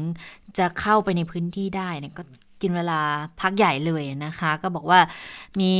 [0.57, 2.23] จะเข้าไปในพื้นที่ได้เนี่ยก็
[2.61, 2.99] กินเวลา
[3.39, 4.99] พักใหญ่เลยนะคะ ก็บอกว่า
[5.61, 5.73] มี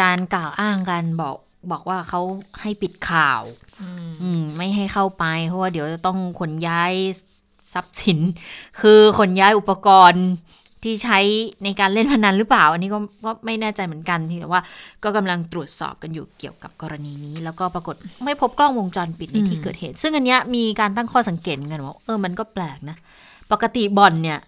[0.00, 1.36] การกล่าวอ้างกันบอก
[1.70, 2.20] บอกว่าเขา
[2.60, 3.42] ให้ปิดข่าว
[4.22, 6.92] อืมไม่ให้เข้าไป เพราะว่าเดี๋ยวจะต้องขนย้าย
[7.72, 8.18] ทรัพย์สิน
[8.80, 10.24] คือขนย้ายอุปกรณ์
[10.82, 11.18] ที่ใช้
[11.64, 14.60] ในการเล่นพนันหรือเปล่า อันนี้ก็ก็ไม่แน่ใจเหมือนกันแต่ว่า
[15.04, 22.96] ก็กำลังตรวจสอบกันอยู่เกี่ยวกับกรณีนี้ แล้วก็ปรากฏไม่พบกล้องวงจรปิดในที่เกิดเหตุ ซึ่งอันนี้มีการตั้งข้อสังเกตกันว่าเออมันก็แปลกนะ
[23.52, 24.38] ปกติบ่อนเนี่ย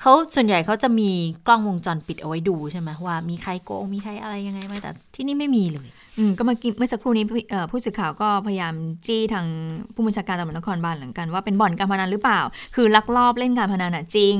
[0.00, 1.10] เขาส่วนใหญ่เขาจะมี
[1.46, 5.88] กล้องวงจรปิดเอาไว้ดูใช่ไหมว่ามีใครโกงมีใครอะไรยังไงไหมแต่ที่นี่ไม่มีเลย
[6.18, 7.24] อืมก็มาเมื่อสักครู่นี้
[7.70, 8.74] ผู้สื่อข่าวก็พยายาม
[9.06, 9.46] จี้ทาง
[9.94, 12.40] ผู้บัญชาการตำรวจนครบาลเหมือนกันว่าเป็นบ่อนการพนันหรือเปล่า
[12.74, 14.36] คือลักลอบเล่นการพนันอะจริง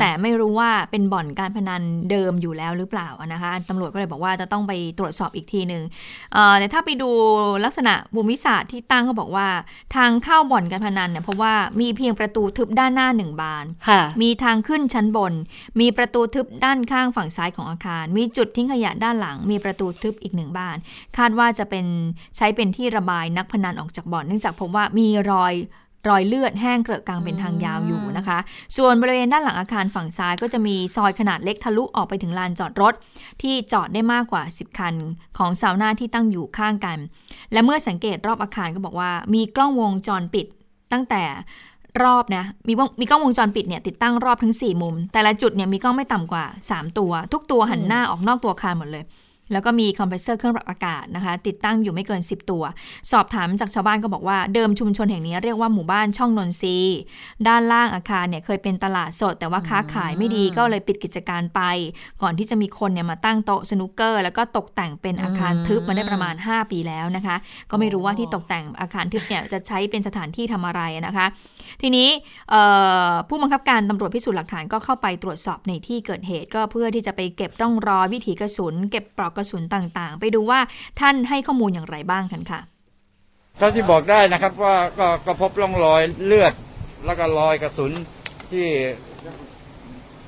[0.00, 5.82] แต่ไม่รู้ว่าเป็นบ่อนการพนันเดิมอยู่แล้วหรือเปล่านะคะตำรวจก็เลยบอกว่าจะต้องไปตรวจสอบอีกทีหนึ่ง
[6.58, 7.10] แต่ถ้าไปดู
[7.64, 9.48] ลักษณะภูมิศาสตร์ที่ตั้งเขาบอกว่า
[9.94, 13.64] ทางเข้าบ่อนการพนันเนี่ยเพราะว่ามีเพียงประตูทึบด้านหน้าหนึ่งบาน
[14.22, 15.32] มีทางขึ้นชั้นบน
[15.80, 20.76] มีประตูทึบด้านข้างฝั่งซ้ายของอาคาร มีจุดทิ้งขยะด้านหลัง มีประตูทึบอีกหนึ่งบาน
[21.16, 21.86] คาดว่าจะเป็น
[22.36, 25.54] ใช้เป็นที่ระบายนักพนันออกจากบ่อน เนื่องจากพบว่ามีรอย
[26.08, 28.38] รอยเลือดแห้งเกลอะกลางเป็นทางยาวอยู่นะคะ
[28.76, 32.94] ส่วนบริเวณด้านหลังอาคารฝั่งซ้ายก็จะมีซอยขนาดเล็กทะลุออกไปถึงลานจอดรถ
[33.42, 34.94] ที่จอดได้มากกว่า 10 คัน
[35.38, 36.98] ของซาวน่าที่ตั้งอยู่ข้างกัน
[37.52, 40.46] และเมื่อสังเกตรอบอาคารก็บอกว่า มีกล้องวงจรปิด
[40.92, 41.22] ตั้งแต่
[42.02, 49.04] รอบนะ มีมีกล้องวงจรปิดเนี่ยติดตั้งรอบทั้ง 4 มุม แต่ละจุดเนี่ยมีกล้องไม่ต่ำกว่า 3 ตัว ทุกตัวหันหน้าออกนอกตัวอาคารหมดเลย
[49.52, 52.64] แล้วก็มีคอมเพรสเซอร์เครื่องปรับอากาศนะคะ ติดตั้งอยู่ไม่เกิน 10 ตัว
[53.10, 56.76] สอบถามจากชาวบ้านก็บอกว่าเดิมชุมชนแห่งนี้เรียกว่าหมู่บ้านช่องนนทรี
[57.48, 61.60] ด้านล่างอาคารเนี่ยเคยเป็นตลาดสด แต่ว่าค้าขายไม่ดีก็เลยปิดกิจการไป
[62.22, 67.36] ก่อนที่จะมีคนเนี่ยมาตั้งโต๊ะสนุกเกอร์ แล้วก็ตกแต่งเป็นอาคารทึบมาได้ประมาณ 5 ปีแล้วนะคะ
[67.70, 71.26] ก็ไม่รู้ว่าที่ตกแต่งอาคารทึบเนี่ยจะใช้เป็นสถานที่ทำอะไรนะคะ
[71.82, 72.08] ทีนี้
[73.28, 80.60] ผู้บังคับการตำรวจพิสูจน์หลักฐานก็เข้าไปตรวจสอบในที่เกิดเหตุ ก็เพื่อที่จะไปเก็บร่องรอยวิถีกระสุน เก็บปลอกกระสุนต่างๆ ไปดูว่า
[81.00, 82.60] ท่านให้ข้อมูลอย่างไรบ้างกันค่ะ
[83.58, 86.54] เท่าที่บอกได้นะครับว่าก็ก็พบร่องรอยเลือด
[87.04, 87.92] แล้วก็รอยกระสุน
[88.50, 88.66] ที่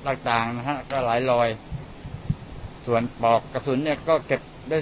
[0.07, 1.49] ต่างๆนะฮะก็หลายรอย
[2.87, 4.79] ส่วนปลอกกระสุนเนี่ยก็เก็บได้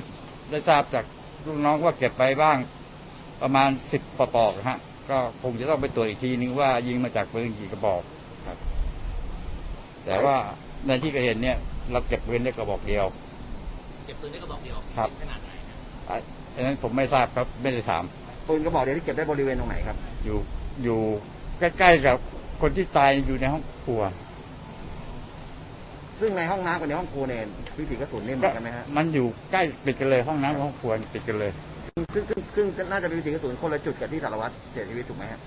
[0.51, 1.05] ได้ทราบจาก
[1.47, 2.57] ลูกน้องว่าเก็บไปบ้าง
[3.43, 4.79] ประมาณสิบปลอกฮะ
[5.11, 8.03] ก็คงจะต้องไปตรวจอีกทีนึงว่ายิงมาจากปืนกี่กระบอก
[8.47, 8.59] ครับ
[10.05, 10.37] แต่ว่า
[10.87, 11.57] ในที่เกิดเหตุเนี่ย
[11.93, 13.05] เราเก็บปืนได้กระบอกเดียว
[14.07, 15.51] เก็บปืนได้กระบอกเดียวครับขนาดไหน
[16.55, 18.05] อันนั้นผมไม่ทราบครับไม่ได้ถาม
[18.49, 20.39] ปืนกระบอกเดียวที่เก็บได้บริเวณตรงไหนครับ อยู่
[20.83, 21.01] อยู่
[21.59, 22.17] ใกล้ๆกับ
[22.63, 24.03] คนที่ตายอยู่ในห้องครัว
[26.21, 27.43] ซึ่งในห้องน้ำกับในห้องครัวเนี่ย
[27.79, 31.51] วิถีกระสุนนี่เหมือนกันไหมฮะมันอยู่ใกล้ติดกันเลยห้องน้ำกับห้องครัวติดกันเลย
[32.15, 35.41] ซึ่งซึ่งซึ่งน่าจะเป็นวิถีกระสุนคนละจุดกับที่สารวัตรเสียชีวิตถูกไหมฮะ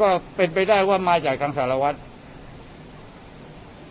[0.00, 1.98] ก็เป็นไปได้ว่ามาจากทางสารวัตร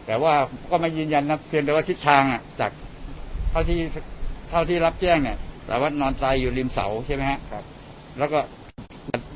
[0.05, 0.33] แต่ว่า
[0.69, 2.71] ก็ไม่ยืนยันนะเพียงแต่ว่าทิศทางอะ จาก
[3.51, 3.79] เท่าที่
[4.49, 5.37] เท่าที่รับแจ้งเนี่ย
[5.67, 7.63] สารวัตรนอนตายอยู่ริมเสาใช่ไหมฮะครับ
[8.19, 8.39] แล้วก็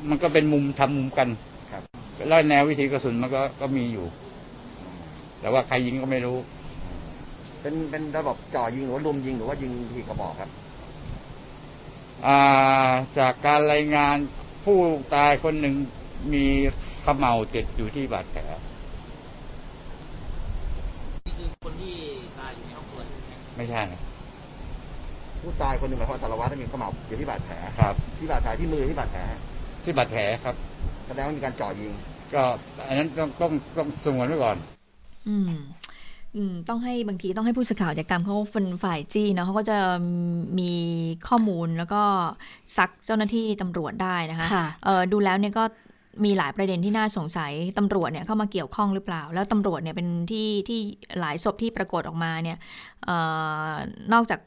[0.10, 1.28] มันก็เป็นมุมทำมุมกัน
[1.72, 1.84] ครับ
[2.28, 4.06] แล้วแนววิถีกระสุนมันก็ก็มีอยู่
[5.40, 6.38] แต่ว่าใครยิงก็ไม่รู้
[7.62, 10.50] เป็นเป็นระบบจ่อยิงหรือว่าลุมยิงหรือว่ายิงทีกระบอกครับ
[13.18, 14.18] จากการรายงาน
[14.66, 14.78] ผู้
[15.16, 15.76] ตายคนหนึ่ง
[16.34, 16.46] มี
[17.06, 18.42] ขมเหลาติดอยู่ที่บาดแผล
[21.26, 21.96] นี่คือคนที่
[22.40, 23.02] ตายอยู่ในห้องครัว
[23.58, 24.02] ไม่ใช่นะ
[25.42, 29.22] ผู้ตายคนหนึ่งหมายความสารวัตรมีขมเหลาอยู่ที่บาดแผลครับ ที่บาดแผลที่มือที่บาดแผล
[29.84, 30.56] ที่บาดแผลครับ
[31.08, 31.92] แสดงว่ามีการจ่อยิง
[32.34, 32.44] ก็
[32.88, 34.58] อันนั้นต้องต้องต้องสงวนไว้ก่อน
[36.36, 39.78] อืมต้องให้บางทีต้องให้ผู้สื่อข่าวจากกรรมเขาเป็นฝ่ายจี้เนาะเขาก็จะ
[40.60, 40.72] มี
[41.28, 42.02] ข้อมูลแล้วก็
[42.78, 44.66] ซักเจ้าหน้าที่ตำรวจได้นะคะคะ
[45.12, 45.64] ดูแล้วเนี่ยก็
[46.26, 50.80] มีหลายประเด็นที่น่าสงสัยตำรวจเนี่ยเข้ามาเกี่ยวข้องหรือเปล่า แล้วตำรวจเนี่ยเป็นที่ที่
[51.20, 52.58] หลายศพที่ปรากฏออกมาเนี่ย
[54.14, 54.40] นอกจาก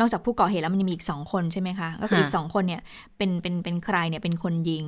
[0.00, 2.82] นอกจากผู้ก่อเหตุแล้วมันยังมีอีกสองคนใช่ไหมคะ ก็คืออีกสองคนเนี่ย
[3.16, 4.84] เป็นเป็นเป็นใครเนี่ยเป็นคนยิง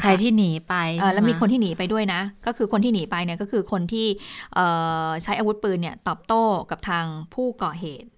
[0.00, 0.74] ใครที่หนีไป
[1.14, 4.06] แล้วมีคนที่หนีไปด้วยนะ ก็คือคนที่หนีไปเนี่ยก็คือคนที่
[5.22, 7.04] ใช้อาวุธปืนเนี่ยตอบโต้กับทาง
[7.34, 8.08] ผู้ก่อเหตุ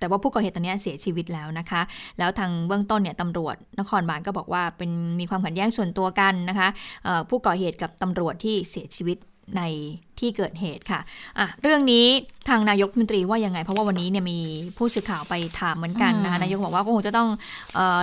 [0.00, 1.82] แต่ว่าผู้ก่อเหตุตอนนี้เสียชีวิตแล้วนะคะ
[2.18, 4.90] แล้วทางเบื้องต้นเนี่ยตำรวจนครบาลก็บอกว่าเป็น
[5.20, 6.68] มีความขัดแย้งส่วนตัวกันนะคะ
[7.30, 9.16] ผู้ก่อเหตุกับตำรวจที่เสียชีวิต
[9.56, 9.62] ใน
[10.18, 12.06] ที่เกิดเหตุค่ะะเรื่องนี้
[12.48, 14.38] ทางนายกมนตรีว่ายังไง เพราะว่าวันนี้เนี่ยมี
[14.76, 17.28] ผู้สื่อข่าวไปถามเหมือนกันนะคะนายกบอกว่าคงจะต้อง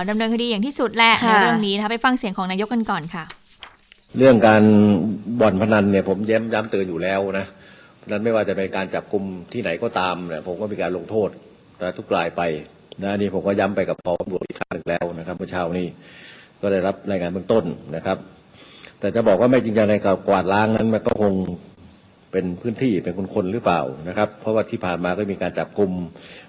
[0.08, 3.24] ดำเนินคดีอย่างที่สุดแหละในเรื่องนี้นะคะไปฟังเสียงของนายกกันก่อนค่ะ
[4.18, 4.62] เรื่องการ
[5.40, 7.46] บ่อนพนันเนี่ยผมย้ำย้ำเตือนอยู่แล้วนะ
[8.08, 11.28] นั้นไม่ว่าจะเป็นการจับกลุ่มที่ไหนก็ตามเนี่ยผมก็มีการลงโทษ
[11.78, 12.42] แต่ทุกรายไป
[13.02, 15.86] นะนี่ผมก็ย้ำไปกับพอตำรวจอีกครั้งแล้วนะครับเมื่อเช้านี้
[16.60, 17.64] ก็ได้รับรายงานเบื้องต้น
[17.96, 18.18] นะครับ
[19.02, 21.34] แต่จะบอกว่าไม่จริงจังในการกวาดล้างนั้นมันก็คง
[22.32, 25.90] เป็นพื้นที่เป็นคนคนหรือเปล่านะครับ เพราะว่าที่ผ่านมาก็มีการจับกลุ่ม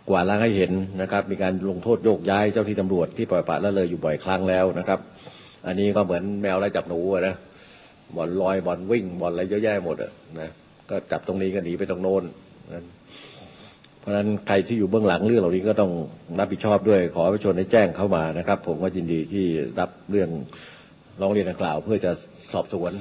[0.09, 4.99] กวาดล้างให้เห็นนะครับ มีการลงโทษโยกย้ายเจ้าที่ตำรวจที่ปล่อยปละละเลยอยู่บ่อยครั้งแล้วนะครับ
[5.67, 7.35] อันนี้ก็เหมือนแมวไล่จับหนูนะ
[8.15, 9.97] บอลลอยบอลวิ่งบอลอะไรเยอะแยะหมด
[10.39, 10.49] นะ
[10.89, 12.23] ก็จับตรงนี้ก็หนีไปตรงโน้น
[13.99, 15.91] เพราะฉะนั้นใครที่อยู่เบื้องหลังเรื่องเหล่านี้ก็ต้อง
[16.39, 19.45] รับผิดชอบด้วย ขอประชาชนให้แจ้งเข้ามานะครับ ผมก็ยินดีที่
[19.79, 20.29] รับเรื่อง
[21.21, 22.11] ร้องเรียนดังกล่าว เพื่อจะ
[22.53, 22.93] สอบสวน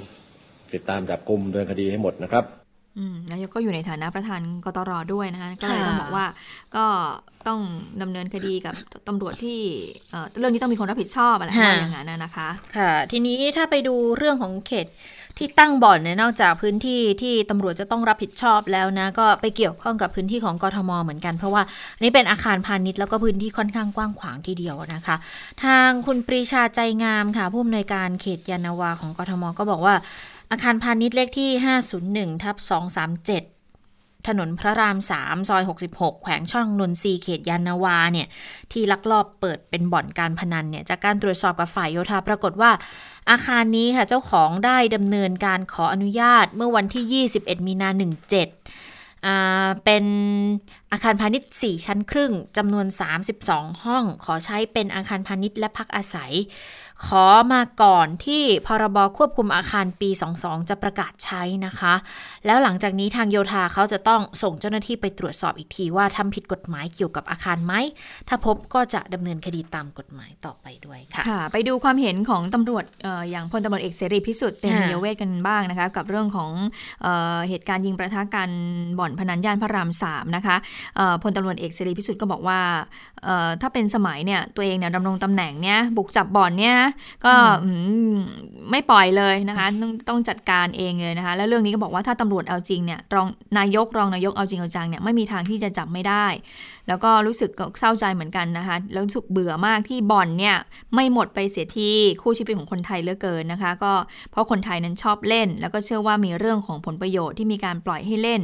[0.75, 2.45] ติดตามจับกลุ่มดำเนินคดีให้หมดนะครับ
[3.31, 6.27] นายกก็อยู่ในฐานะประธานกตรด้วยนะคะก็เลยต้องบอกว่า
[6.77, 6.85] ก็
[7.49, 7.61] ต้อง
[8.03, 8.75] ดำเนินคดีกับ
[9.09, 9.59] ตำรวจที่
[10.39, 14.87] เรื่องนี้ต้องมีคนรับผิดชอบอะไรอย่างนั้นนะคะ ค่ะ ทีนี้ถ้าไปดูเรื่องของเขต
[15.39, 21.63] ที่ตั้งบ่อนเนี่ยนอกจากพื้นที่ที่ตำรวจจะต้องรับผิดชอบแล้วนะ ก็ไปเกี่ยวข้องกับพื้นที่ของกทมเหมือนกัน เพราะว่า
[22.03, 25.17] นี่เป็นอาคารพาณิชย์แล้วก็พื้นที่ค่อนข้างกว้างขวางทีเดียวนะคะ
[25.65, 29.95] ทางคุณปรีชาใจงามค่ะผู้อำนวยการเขตยานาวาของกทมก็บอกว่า
[30.51, 31.51] อาคารพาณิชย์เลขที่
[32.33, 33.52] 501ทับ237
[34.29, 35.63] ถนนพระราม3ซอย
[35.93, 38.29] 66 แขวงช่องนนทรีเขตยานาวาเนี่ย
[38.73, 42.71] ที่ลักลอบเปิดเป็นบ่อนการพนันเนี่ยจากการตรวจสอบกับฝ่ายโยธาปรากฏว่า
[43.31, 47.89] อาคารนี้ค่ะเจ้าของได้ดำเนินการขออนุญาตเมื่อวันที่ 21 มีนา
[49.07, 50.05] 17 เป็น
[50.93, 52.87] อาคารพาณิชย์ 4 ชั้นครึ่งจำนวน
[53.35, 56.33] 32 ห้อง ขอใช้เป็นอาคารพาณิชย์และพักอาศัย
[57.07, 61.95] ขอมาก่อนที่พรบควบคุมอาคารปี 22 จะประกาศใช้นะคะ
[62.47, 67.75] แล้วหลังจากนี้ทางโยธาเขาจะต้องส่งเจ้าหน้าที่ไปตรวจสอบอีกทีว่าทำผิดกฎหมายเกี่ยวกับอาคารไหม
[68.29, 76.51] ถ้าพบก็จะดำเนินคดีตามกฎหมายต่อไปด้วยค่ะค่ะไปดูความเห็นของตำรวจออย่างพลตำรวจเอกเสรีพิสุทธิ์เตมียเวทกันบ้างนะคะกับเรื่องของ
[77.03, 77.09] เอ
[77.49, 78.51] เหตุการณ์ยิงประทะกัน
[78.99, 80.57] บ่อนพนันย่านพระรามสามนะคะ
[81.23, 82.61] พลตำรวจเอกเสรีพิสุทธิ์ก็บอกว่า
[83.61, 86.77] ถ้าเป็นสมัยเนี่ยตัวเองเนี่ยดำรงตำแหน่งเนี่ยบุกจับบ่อนเนี่ย
[87.25, 87.35] ก็
[88.71, 93.27] ไม่ปล่อยเลยนะคะต้องต้องจัดการเองเลยนะคะ แล้วเรื่องนี้ก็บอกว่าถ้าตำรวจเอาจริงเนี่ยรอง
[93.59, 96.27] นายกรองนายกเอาจริงเอาจังเนี่ยไม่มีทางที่จะจับไม่ได้
[96.89, 100.57] แล้วก็รู้สึกเศร้าใจเหมือนกันนะคะแล้วรู้สึกเบื่อมากที่บอนเนี่ย
[100.95, 103.93] ไม่หมดไปเสียที่คู่ชีวิตของคนไทยเหลือเกินนะคะ ก็
[104.31, 108.41] เพราะคนไทยนั้นชอบเล่น แล้วก็เชื่อว่ามีเรื่องของผลประโยชน์ที่มีการปล่อยให้เล่น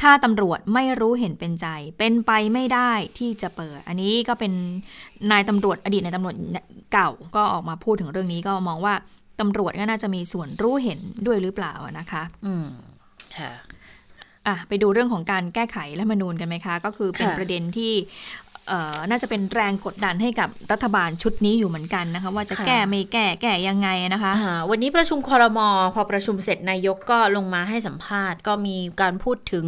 [0.00, 1.66] ถ้าตำรวจไม่รู้เห็นเป็นใจ
[1.98, 4.52] เป็นไปไม่ได้ที่จะเปิด อันนี้ก็เป็น
[5.30, 6.34] นายตำรวจอดีตนายตำรวจ
[6.92, 8.94] เก่าก็ออกมาพูดถึงเรื่องนี้ก็มองว่า
[9.40, 12.66] ตำรวจก็น่าจะมีส่วนรู้เห็นด้วยหรือเปล่านะคะ อืม
[13.36, 13.50] ค่ะ
[14.46, 17.92] อะไปดูเรื่องของการแก้ไขรัฐมนูญกันไหมคะ ก็คือเป็นประเด็นที่
[19.10, 24.32] น่าจะเป็นแรงกดดันให้กับรัฐบาลชุดนี้อยู่เหมือนกันนะคะ ว่าจะแก้ไม่แก้แก้ยังไงนะคะ
[24.70, 29.64] วันนี้ประชุมคอรมอพอประชุมเสร็จนายกก็ลงมาให้สัมภาษณ์ ก็มีการพูดถึง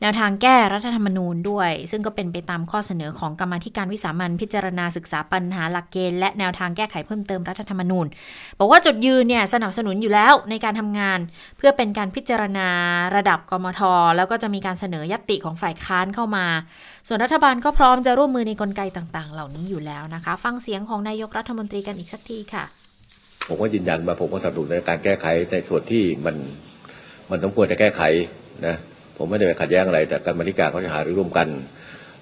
[0.00, 8.06] แนวทางแก้รัฐธรรมนูญด้วย ซึ่งก็เป็นไปตามข้อเสนอของกรรมธิการวิสามันพิจารณาศึกษาปัญหาหลักเกณฑ์และแนวทางแก้ไขเพิ่มเติมรัฐธรรมนูญ
[8.58, 11.18] บอกว่าจุดยืนเนี่ยสนับสนุนอยู่แล้วในการทำงาน
[11.58, 12.68] เพื่อเป็นการพิจารณา
[13.16, 13.80] ระดับกมท
[14.16, 16.46] แล้วก็จะมีการเสนอยติของฝ่ายค้านเข้ามา
[17.08, 22.64] ส่วนรัฐบาลก็พร้อมจะร่วมมือในกลไกต่าง ๆ เหล่านี้อยู่แล้วนะคะ ฟังเสียงของนายกรัฐมนตรีกันอีกสักทีค่ะ
[23.48, 26.36] ผมก็ยืนยันว่าผมก็สนับสนุนในการแก้ไขในส่วนที่มัน
[27.30, 28.02] มันต้องควรจะแก้ไข
[28.66, 28.74] นะ
[29.16, 31.48] ผมไม่ได้ไปขัดแย้งอะไร แต่กรรมธิการเขาจะหารือร่วมกัน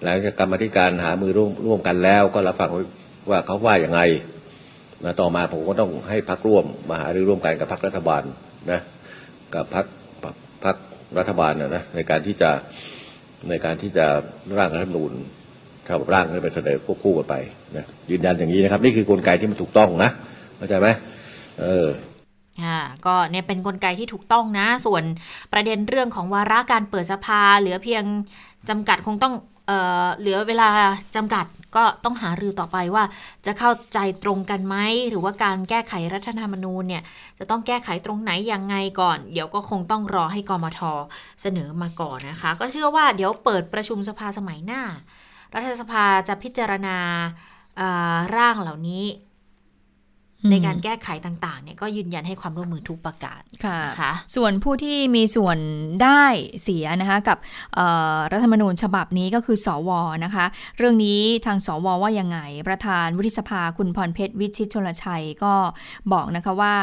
[0.03, 2.71] หลังจากกรรมธิการหามือร่วมร่วมกันแล้ว ก็รับฟัง
[3.31, 4.01] ว่าเขาว่าอย่างไง
[5.05, 8.23] นะต่อมาผมก็ต้องให้พักร่วมมาหารือร่วมกันกับพักรัฐบาล
[8.71, 8.81] นะ
[9.55, 9.87] กับพัก
[10.65, 10.77] พัก
[11.19, 12.51] รัฐบาลนะนะในการที่จะ
[13.49, 14.07] ในการที่จะ
[14.59, 15.13] ร่างรัฐธรรมนูญ
[15.87, 17.35] ถ้าร่างให้ไปเสนอควบคู่กันไป
[17.77, 20.11] นะยืนยันอย่างนี้นะครับ นี่คือกลไกที่มันถูกต้องนะ
[20.57, 20.89] เข้าใจไหม
[21.61, 21.89] เออ
[22.65, 25.05] ค่ะก็เนี่ยเป็นนกลไกที่ถูกต้องนะ ส่วน
[25.53, 28.03] ประเด็นเรื่องของวาระการเปิดสภาเหลือเพียง
[28.69, 29.35] จำกัดคงต้อง
[29.67, 30.69] เเหลือเวลา
[31.17, 31.47] จำกัด
[31.77, 33.05] ก็ต้องหารือต่อไปว่า
[33.47, 34.77] จะเข้าใจตรงกันไหม
[35.09, 37.03] หรือว่าการแก้ไขรัฐธรรมนูญเนี่ย
[37.39, 40.81] จะต้องแก้ไขตรงไหนยังไงก่อน เดี๋ยวก็คงต้องรอให้กมท
[41.43, 44.83] เสนอมาก่อนนะคะ ก็เชื่อว่าเดี๋ยวเปิดประชุมสภาสมัยหน้า
[45.55, 46.99] รัฐสภาจะพิจารณา
[48.37, 49.05] ร่างเหล่านี้
[50.51, 55.59] ในการแก้ไขต่างๆเนี่ยก็ยืนยันให้ความร่วมมือทุกประการค่ะคะส่วนผู้ที่มีส่วน
[56.03, 56.25] ได้
[56.63, 57.39] เสียนะคะกับ
[58.33, 59.91] รัฐธรรมนูญฉบับนี้ก็คือ สว
[60.25, 60.45] นะคะ
[60.79, 62.39] เรื่องนี้ทางสวว่ายังไง
[62.69, 65.55] ประธานวุฒิสภาคุณพรเพชรวิชิตชลชัยก็
[66.13, 66.75] บอกนะคะว่า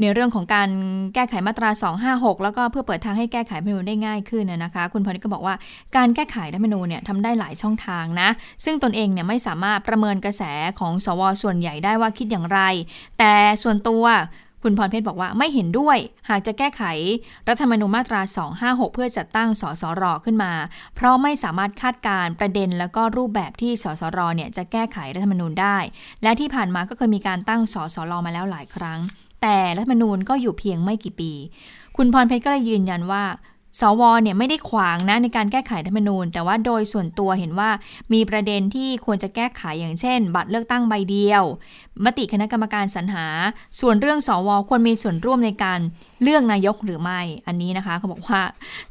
[0.00, 0.70] ในเรื่องของการ
[1.14, 1.70] แก้ไขมาตรา
[2.06, 5.54] 256 แล้วก็เพื่อเปิดทางให้แก้ไขรัฐมนูญได้ง่ายขึ้นนะคะ คุณพนิก็บอกว่า
[5.96, 8.28] การแก้ไขรัฐมนูญเนี่ยทำได้หลายช่องทางนะ
[8.64, 10.42] ซึ่งตนเองเนี่ยไม่สามารถประเมินกระแส
[10.80, 12.60] ของสวส่วนใหญ่ได้ว่าคิดอย่างไร
[13.18, 14.04] แต่ส่วนตัว
[14.66, 15.98] คุณพรเพชรบอกว่าไม่เห็นด้วย
[16.30, 16.82] หากจะแก้ไข
[17.48, 18.20] รัฐธรรมนูญมาตรา
[18.58, 20.52] 256 เพื่อจัดตั้งสสรขึ้นมา
[20.94, 25.78] เพราะไม่สามารถคาดการประเด็นแล้วก็รูปแบบที่สสรเนี่ยจะแก้ไขรัฐธรรมนูญได้
[26.22, 29.00] และที่ผ่านมาก็เคยมีการตั้งสสรมาแล้วหลายครั้ง
[29.44, 31.32] แต่รัฐมนูญก็อยู่เพียงไม่กี่ปี
[31.96, 33.24] คุณพรเพชรก็เลยยืนยันว่า
[33.80, 37.70] สวเนี่ยไม่ได้ขวางนะในการแก้ไขรัฐมนูญ แต่ว่าโดยส่วนตัวเห็นว่า
[38.12, 41.44] มีประเด็นที่ควรจะแก้ไขอย่างเช่น บัตรเลือกตั้งใบเดียว
[42.04, 43.26] มติคณะกรรมการสรรหา
[43.80, 45.80] ส่วนเรื่องสวควรมีส่วนร่วมในการ
[46.22, 48.40] เลือกนายกหรือไม่อันนี้นะคะเขาบอกว่า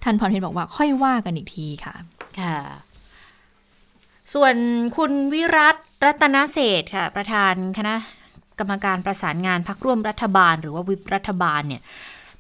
[0.04, 1.95] ท่านพรเพชรบอกว่าค่อยว่ากันอีกทีค่ะ
[2.39, 2.58] ค่ะ
[4.34, 4.56] ส่วน
[4.97, 5.76] คุณวิรัต
[6.06, 7.95] รัตนเศษค่ะ ประธานคณะ
[8.60, 11.82] กรรมการประสานงานพักร่วมรัฐบาล หรือว่าวิปรัฐบาลเนี่ย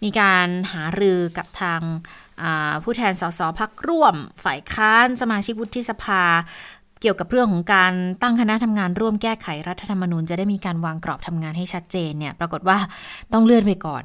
[0.03, 1.81] มีการหารือกับทาง
[2.83, 6.23] ผู้แทนสสพักร่วม ฝ่ายค้านสมาชิกวุฒิสภา
[7.01, 12.77] เกี่ยวกับเรื่องของการตั้งคณะทำงานร่วมแก้ไขรัฐธรรมนูญจะได้มีการวางกรอบทำงานให้ชัดเจนเนี่ยปรากฏว่า
[13.33, 14.03] ต้องเลื่อนไปก่อน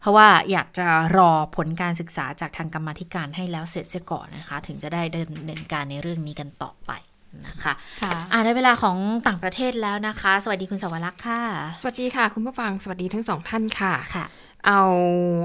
[0.00, 0.86] เพราะว่าอยากจะ
[1.16, 6.92] รอผลการศึกษาจากทางกรรมธิการให้แล้วเสร็จเสียก่อนนะคะ ถึงจะได้ดำเนินการในเรื่องนี้กันต่อไป
[7.46, 7.72] นะคะ
[8.32, 11.40] อ่าได้เวลาของต่างประเทศแล้วนะคะ สวัสดีคุณสวรักษ์ค่ะ
[11.80, 14.24] สวัสดีค่ะ คุณผู้ฟังสวัสดีทั้งสองท่านค่ะค่ะ
[14.66, 14.80] เอา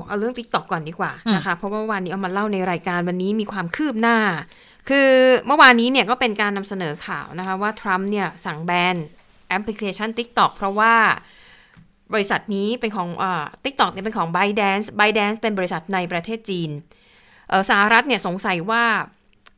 [0.07, 4.17] เอาเรื่องติ๊กต็อกก่อนดีกว่านะคะ เพราะว่าวันนี้เอามาเล่าในรายการวันนี้มีความคืบหน้า
[4.89, 5.09] คือ
[5.47, 8.95] เมื่อวานนี้เนี่ยก็เป็นการนำเสนอข่าวนะคะว่าทรัมป์เนี่ยสั่งแบน
[9.49, 10.93] แอปพลิเคชัน TikTok เพราะว่า
[12.13, 16.69] บริษัทนี้เป็นของอ่า TikTok เนี่ยเป็นของ ByteDance ByteDance เป็นบริษัทในประเทศจีน
[17.69, 18.84] สหรัฐเนี่ยสงสัยว่า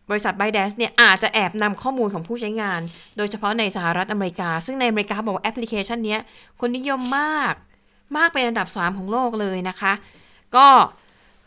[0.10, 2.82] บริษัท b y d a n c e เนี่ยอาจจะแอบนำข้อมูลของผู้ใช้งาน
[3.18, 6.18] โดยเฉพาะในสหรัฐอเมริกา ซึ่งในอเมริกาบอกว่าแอปพลิเคชันนี้
[6.60, 7.53] คนนิยมมาก
[8.18, 9.93] มากเป็นอันดับ 3 ของโลกเลยนะคะ
[10.56, 10.68] ก็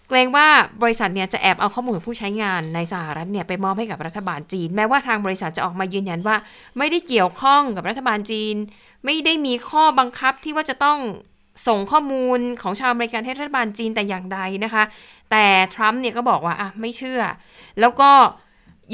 [0.08, 0.48] เกรงว่า
[0.82, 6.36] บริษัทเนี่ยจะแอบเอาข้อมูลของผู้ใช้งานในสหรัฐเนี่ยไปมอบให้กับรัฐบาลจีน แม้ว่าทางบริษัทจะออกมายืนยันว่า
[6.78, 8.54] ไม่ได้เกี่ยวข้องกับรัฐบาลจีน
[9.04, 10.98] ไม่ได้มีข้อบังคับที่ว่าจะต้อง
[11.68, 14.84] ส่งข้อมูลของชาวอเมริกันให้รัฐบาลจีนแต่อย่างใดนะคะ
[15.30, 15.44] แต่
[15.74, 17.22] ทรัมป์เนี่ยก็บอกว่าอะไม่เชื่อ
[17.80, 18.10] แล้วก็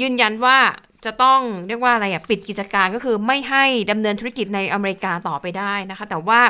[0.01, 0.57] ยืนยันว่า
[1.05, 6.41] จะต้องเรียกว่าอะไรอะปิดกิจการก็คือไม่ให้ดำเนินธุรกิจในอเมริกาต่อไปได้นะคะ แต่ว่า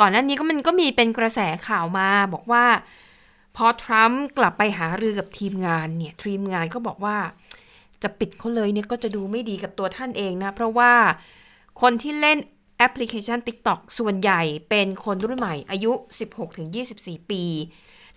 [0.00, 2.64] ก่อนหน้านี้ก็มันก็มีเป็นกระแสข่าวมาบอกว่า
[3.56, 7.16] พอทรัมป์กลับไปหารือกับทีมงานเนี่ยทีมงานก็บอกว่า
[8.02, 10.92] จะปิดเขาเลยเนี่ยก็จะดูไม่ดีกับตัวท่านเองนะ เพราะว่า
[11.80, 12.38] คนที่เล่น
[12.78, 15.92] แอปพลิเคชัน TikTok ส่วนใหญ่เป็นคนรุ่นใหม่อายุ
[16.62, 17.44] 16-24 ปี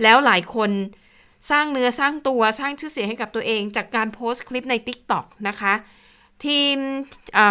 [0.01, 0.69] แล้วหลายคน
[1.51, 5.73] สร้างเนื้อสร้างตัวสร้างชื่อเสียงให้กับตัวเอง จากการโพสต์คลิปใน TikTok นะคะ
[6.45, 6.77] ทีม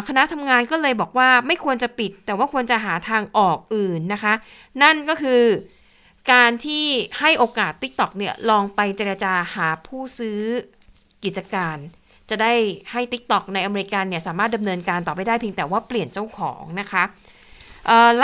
[0.09, 4.32] คณะทำงานก็เลยบอกว่าไม่ควรจะปิด แต่ว่าควรจะหาทางออกอื่นนะคะ
[4.82, 5.43] นั่นก็คือ
[6.32, 6.86] การที่
[7.20, 10.40] ให้โอกาส TikTok เนี่ยลองไปเจรจาหาผู้ซื้อ
[11.24, 11.76] กิจการ
[12.30, 12.53] จะได้
[12.93, 17.03] ให้ TikTok ในอเมริกันเนี่ยสามารถดำเนินการต่อไปได้เพียงแต่ว่าเปลี่ยนเจ้าของนะคะ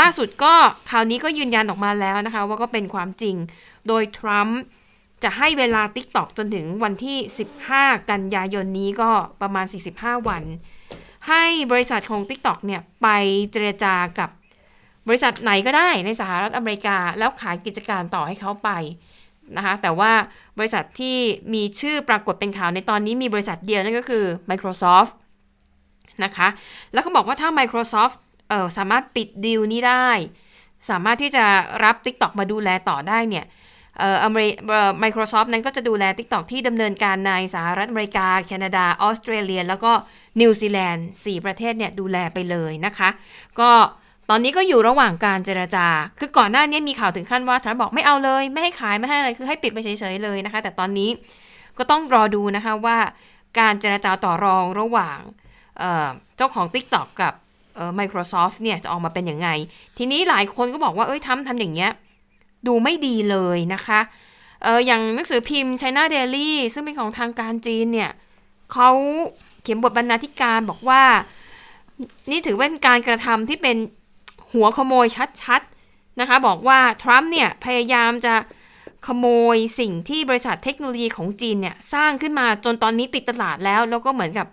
[0.00, 0.54] ล่าสุดก็
[0.90, 3.36] คราวนี้ก็ยืนยันออกมาแล้วนะคะ ว่าก็เป็นความจริง
[3.88, 4.60] โดยทรัมป์
[5.22, 7.18] จะให้เวลา TikTok จนถึงวันที่
[7.64, 9.10] 15 กันยายนนี้ก็
[9.42, 9.66] ประมาณ
[9.96, 10.42] 45 วัน
[11.28, 13.08] ให้บริษัทของ TikTok เนี่ยไป
[13.52, 14.30] เจรจากับ
[15.08, 18.70] บริษัทไหนก็ได้ในสหรัฐอเมริกา แล้วขายกิจการต่อให้เขาไป
[19.56, 20.12] นะคะแต่ว่า
[20.58, 21.16] บริษัทที่
[21.54, 25.12] มีชื่อปรากฏเป็นข่าวในตอนนี้มีบริษัทเดียวนั่นก็คือ Microsoft
[26.24, 26.48] นะคะ
[26.92, 28.16] แล้วเขาบอกว่าถ้า Microsoft
[28.48, 30.08] เออสามารถปิดดีลนี้ได้
[30.90, 31.44] สามารถที่จะ
[31.84, 33.44] รับ TikTok มาดูแลต่อได้เนี่ย
[33.98, 34.90] เอ่ออเมริเอ่อ
[35.42, 39.92] ฟท์นั้นก็จะดูแล TikTok ที่ดำเนินการในสหรัฐอเมริกา แคนาดา ออสเตรเลีย แล้วก็
[40.40, 43.08] นิวซีแลนด์ 4 ประเทศเนี่ยดูแลไปเลยนะคะ
[43.60, 43.70] ก็
[44.30, 45.86] ตอนนี้ก็อยู่ระหว่างการเจรจา
[46.18, 51.10] คือก่อนหน้านี้มีข่าวถึงขั้นว่าทรัมป์บอกไม่เอาเลย ไม่ให้ขายไม่ให้อะไร คือให้ปิดไปเฉยๆเลยนะคะ แต่ตอนนี้
[51.78, 52.98] ก็ต้องรอดูนะคะว่า
[53.58, 55.18] การเจรจาต่อรองระหว่าง
[55.78, 57.32] เจ้าของ TikTok กับ
[57.98, 59.48] Microsoft เนี่ยจะออกมาเป็นยังไง
[59.98, 61.90] ทีนี้หลายคนก็บอกว่า เอ้ยทำทำอย่างเงี้ย
[62.66, 64.00] ดูไม่ดีเลยนะคะ
[64.62, 68.10] เอออย่างหนังสือพิมพ์ China Daily ซึ่งเป็นของทางการจีนเนี่ย
[68.72, 68.90] เขา
[69.62, 71.02] เขียนบทบรรณาธิการบอกว่า
[72.30, 73.76] นี่ถือเป็นการกระทำที่เป็น
[74.52, 75.06] หัวขโมย
[75.42, 78.34] ชัดๆนะคะ บอกว่า ทรัมป์เนี่ยพยายามจะ
[79.06, 84.46] ขโมยสิ่งที่บริษัทเทคโนโลยีของจีนเนี่ย สร้างขึ้นมาจนตอนนี้ติดตลาดแล้ว แล้วก็เหมือนกับ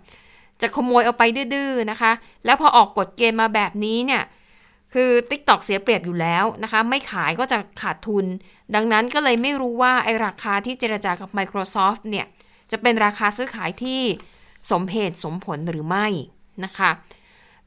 [0.60, 1.22] จะขโมยเอาไป
[1.54, 2.12] ดื้อๆนะคะ
[2.44, 4.22] แล้วพอออกกฎเกณฑ์มาแบบนี้เนี่ย
[4.94, 8.24] คือ TikTok เสียเปรียบอยู่แล้วนะคะ ไม่ขายก็จะขาดทุน
[8.74, 12.26] ดังนั้นก็เลยไม่รู้ว่าไอราคาที่เจรจากับ Microsoft เนี่ย
[12.70, 14.00] จะเป็นราคาซื้อขายที่
[14.70, 16.06] สมเหตุสมผลหรือไม่
[16.64, 16.90] นะคะ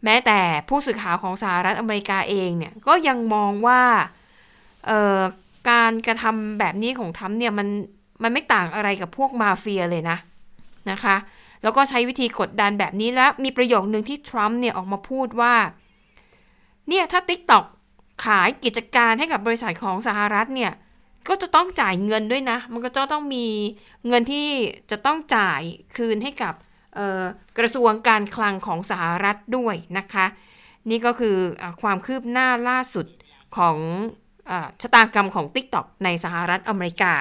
[0.03, 0.39] แม้แต่
[0.69, 3.81] ผู้สื่อข่าวของสหรัฐอเมริกาเองเนี่ย ก็ยังมองว่า
[5.69, 7.67] การกระทำแบบนี้ของทรัมป์เนี่ยมัน
[8.23, 10.17] มันไม่ต่างอะไรกับพวกมาเฟียเลยนะ
[10.91, 11.15] นะคะ
[11.63, 15.53] แล้วก็ใช้วิธีกดดันแบบนี้แล้วมีประโยคนึงที่ทรัมป์เนี่ยออกมาพูดว่า
[16.89, 17.65] เนี่ยถ้า TikTok
[18.25, 20.71] ขายกิจการให้กับบริษัทของสหรัฐเนี่ย
[21.29, 23.45] ก็จะต้องจ่ายเงินด้วยนะ มันก็จะต้องมี
[24.07, 24.47] เงินที่
[24.91, 25.61] จะต้องจ่าย
[25.95, 26.53] คืนให้กับ
[27.57, 30.25] กระทรวงการคลังของสหรัฐด้วยนะคะ
[30.89, 33.07] นี่ก็คืออความคืบหน้าล่าสุด
[33.57, 33.77] ของ
[34.81, 37.13] ชะตากรรมของ TikTok ในสหรัฐอเมริกา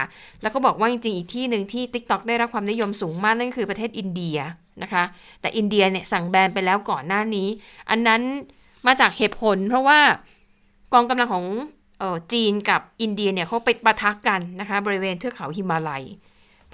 [0.42, 4.38] แล้วก็บอกว่าจริงๆ อีกที่หนึ่งที่ TikTok ได้รับความนิยมสูงมากนั่นคือประเทศอินเดีย
[4.82, 5.04] นะคะ
[5.40, 7.48] แต่อินเดียเนี่ยสั่งแบนไปแล้วก่อนหน้านี้
[7.90, 8.22] อันนั้น
[8.86, 10.00] มาจากเหตุผล เพราะว่า
[10.92, 11.46] กองกำลังของ
[12.02, 16.04] ออจีนกับอินเดียเนี่ยเขาไปปะทะกกันนะคะ บริเวณเทือกเขาหิมาลัย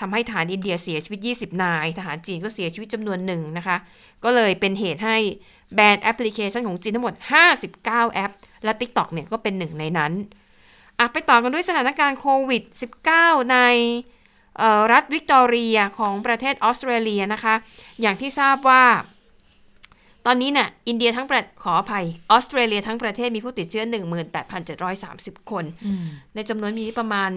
[0.00, 3.76] ทำให้ฐานอินเดียเสียชีวิต 20 นาย ทหารจีนก็เสียชีวิตจำนวนหนึ่งนะคะ
[4.24, 5.16] ก็เลยเป็นเหตุให้
[5.74, 7.14] แบนแอปพลิเคชันของจีนทั้งหมด
[7.64, 8.32] 59 แอป
[8.64, 10.12] และ TikTok เนี่ยก็เป็นหนึ่งในนั้น
[10.98, 12.62] อะไปต่อกันด้วยสถานการณ์โควิด
[13.06, 13.58] -19 ใน
[14.92, 17.54] รัฐวิกตอเรียของประเทศออสเตรเลียนะคะ
[18.00, 18.84] อย่างที่ทราบว่า
[20.26, 23.84] ตอนนี้เนี่ยอินเดียทั้งประขออภัยออสเตรเลียทั้งประเทศมีผู้ติดเชื้อ
[24.66, 25.64] 18,730 คน
[26.34, 27.30] ในจำนวนมีประมาณ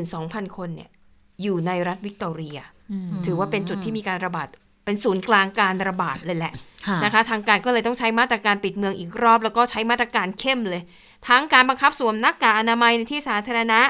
[0.00, 0.90] 12,000 คนเนี่ย
[1.42, 2.58] อยู่ในรัฐวิกตอเรีย
[3.26, 4.48] ถือว่าเป็นจุดที่มีการระบาด
[4.84, 6.52] เป็นศูนย์กลางการระบาดเลยแหละ
[7.04, 10.82] นะคะทางการก็เลยต้องใช้มาตรการปิดเมืองอีกรอบ แล้วก็ใช้มาตรการเข้มเลย
[11.28, 13.80] ทั้งการบังคับสวมหน้ากากอนามัยในที่สาธารณะ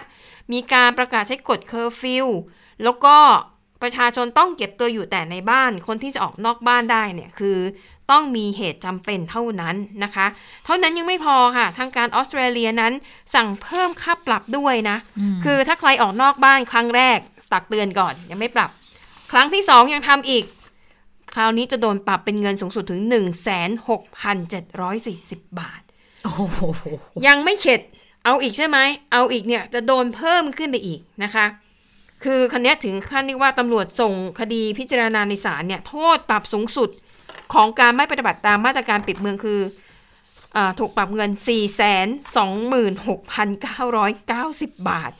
[0.52, 2.26] มีการประกาศใช้กฎเคอร์ฟิว
[2.84, 3.16] แล้วก็
[3.82, 7.58] ประชาชนต้องเก็บตัวอยู่แต่ในบ้าน คนที่จะออกนอกบ้านได้เนี่ยคือ
[8.10, 10.26] ต้องมีเหตุจำเป็นเท่านั้นนะคะ
[10.64, 12.92] เท่านั้นยังไม่พอค่ะ ทางการออสเตรเลียนั้น
[13.34, 14.96] สั่งเพิ่มค่าปรับด้วยนะ
[15.44, 17.18] คือถ้าใครออกนอกบ้านครั้งแรก
[17.52, 18.70] ตักเตือนก่อนยังไม่ปรับ
[19.32, 20.44] ครั้งที่สองยังทำอีก
[21.34, 23.00] คราวนี้จะโดนปรับเป็นเงินสูงสุดถึง
[24.28, 25.80] 16,740 บาท
[27.26, 27.80] ยังไม่เข็ด
[28.24, 28.78] เอาอีกใช่ไหม
[29.12, 31.46] เอาอีกเนี่ยจะโดนเพิ่มขึ้นไปอีกนะคะ
[32.24, 36.90] คือคันนี้ถึงขั้นที่ว่าตำรวจส่งคดีพิจารณาในศาลเนี่ยโทษปรับสูงสุด
[37.54, 39.60] ของการไม่ปฏิบัติตามมาตรการปิดเมืองคือ
[40.78, 41.30] ถูกปรับเงิน
[44.68, 45.12] 426,990 บาท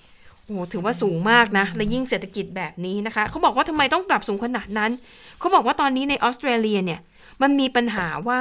[0.45, 4.91] โอ้ถือว่าสูงมากนะ และยิ่งเศรษฐกิจแบบนี้นะคะ เขาบอกว่าทำไมต้องปรับสูงขนาดนั้น
[5.39, 7.01] เขาบอกว่าตอนนี้ในออสเตรเลียเนี่ย
[7.43, 8.41] มันมีปัญหาว่า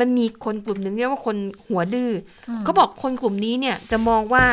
[0.00, 2.10] มันมีคนกลุ่มหนึ่งเรียกว่าคนหัวดื้อ
[2.48, 4.44] อเขาบอกคนกลุ่มนี้เนี่ยจะมองว่า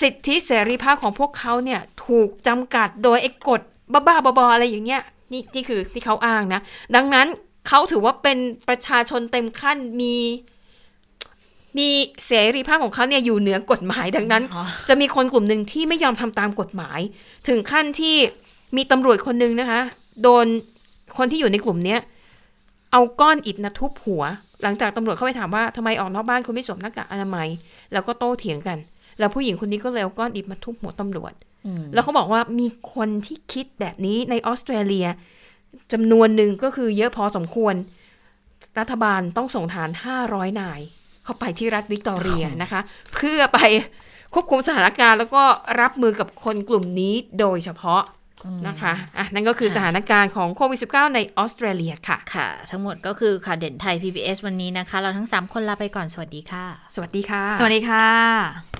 [0.00, 3.60] สิทธิเสรีภาพของพวกเขาเนี่ยถูกจำกัดโดยไอ้กฎ
[3.92, 5.02] บ้าๆบอๆอะไรอย่างเงี้ย
[5.32, 6.60] นี่นี่คือที่เขาอ้างนะ
[6.94, 7.26] ดังนั้น
[7.68, 8.38] เขาถือว่าเป็น
[8.68, 10.16] ประชาชนเต็มขั้นมี
[11.78, 11.88] มี
[12.26, 14.42] เสรีภาพของเขาเนี่ยอยู่เหนือกฎหมายดังนั้น
[14.88, 17.00] จะมีคนกลุ่มหนึ่งที่ไม่ยอมทำตามกฎหมาย
[17.48, 18.16] ถึงขั้นที่
[18.76, 19.80] มีตำรวจคนหนึ่งนะคะ
[20.22, 20.46] โดน
[21.18, 22.00] คนที่อยู่ในกลุ่มเนี้ย
[22.92, 24.22] เอาก้อนอิฐนะทุบหัว
[24.62, 27.48] หลังจากตำรวจเข้าไปถามว่าทำไมออกนอกบ้านคุณไม่สวมหน้ากากอนามัย
[27.92, 28.78] แล้วก็โต้เถียงกัน
[29.18, 31.32] แล้วผู้หญิงคนนี้ก็เลยเอาก้อนอิฐมาทุบหัวตำรวจ
[31.94, 35.06] แล้วเขาบอกว่ามีคนที่คิดแบบนี้ในออสเตรเลีย
[35.92, 37.74] จำนวนหนึ่งก็คือเยอะพอสมควร
[38.78, 39.90] รัฐบาลต้องส่งฐาน
[40.24, 40.80] 500 นาย
[41.24, 42.80] เข้าไปที่รัฐวิกตอเรียนะคะ
[43.14, 43.58] เพื่อไป
[44.34, 45.42] ควบคุมสถานการณ์ แล้วก็
[45.80, 48.02] รับมือกับคนกลุ่มนี้โดยเฉพาะ
[48.68, 56.64] นะคะอะนั่นก็คือสถานการณ์ของโควิด -19 ในออสเตรเลียค่ะ ค่ะ ทั้งหมดก็คือข่าวเด่นไทย PBS วันนี้นะคะ เราทั้ง 3 คนลาไปก่อน สวัสดีค่ะ
[56.94, 58.79] สวัสดีค่ะ สวัสดีค่ะ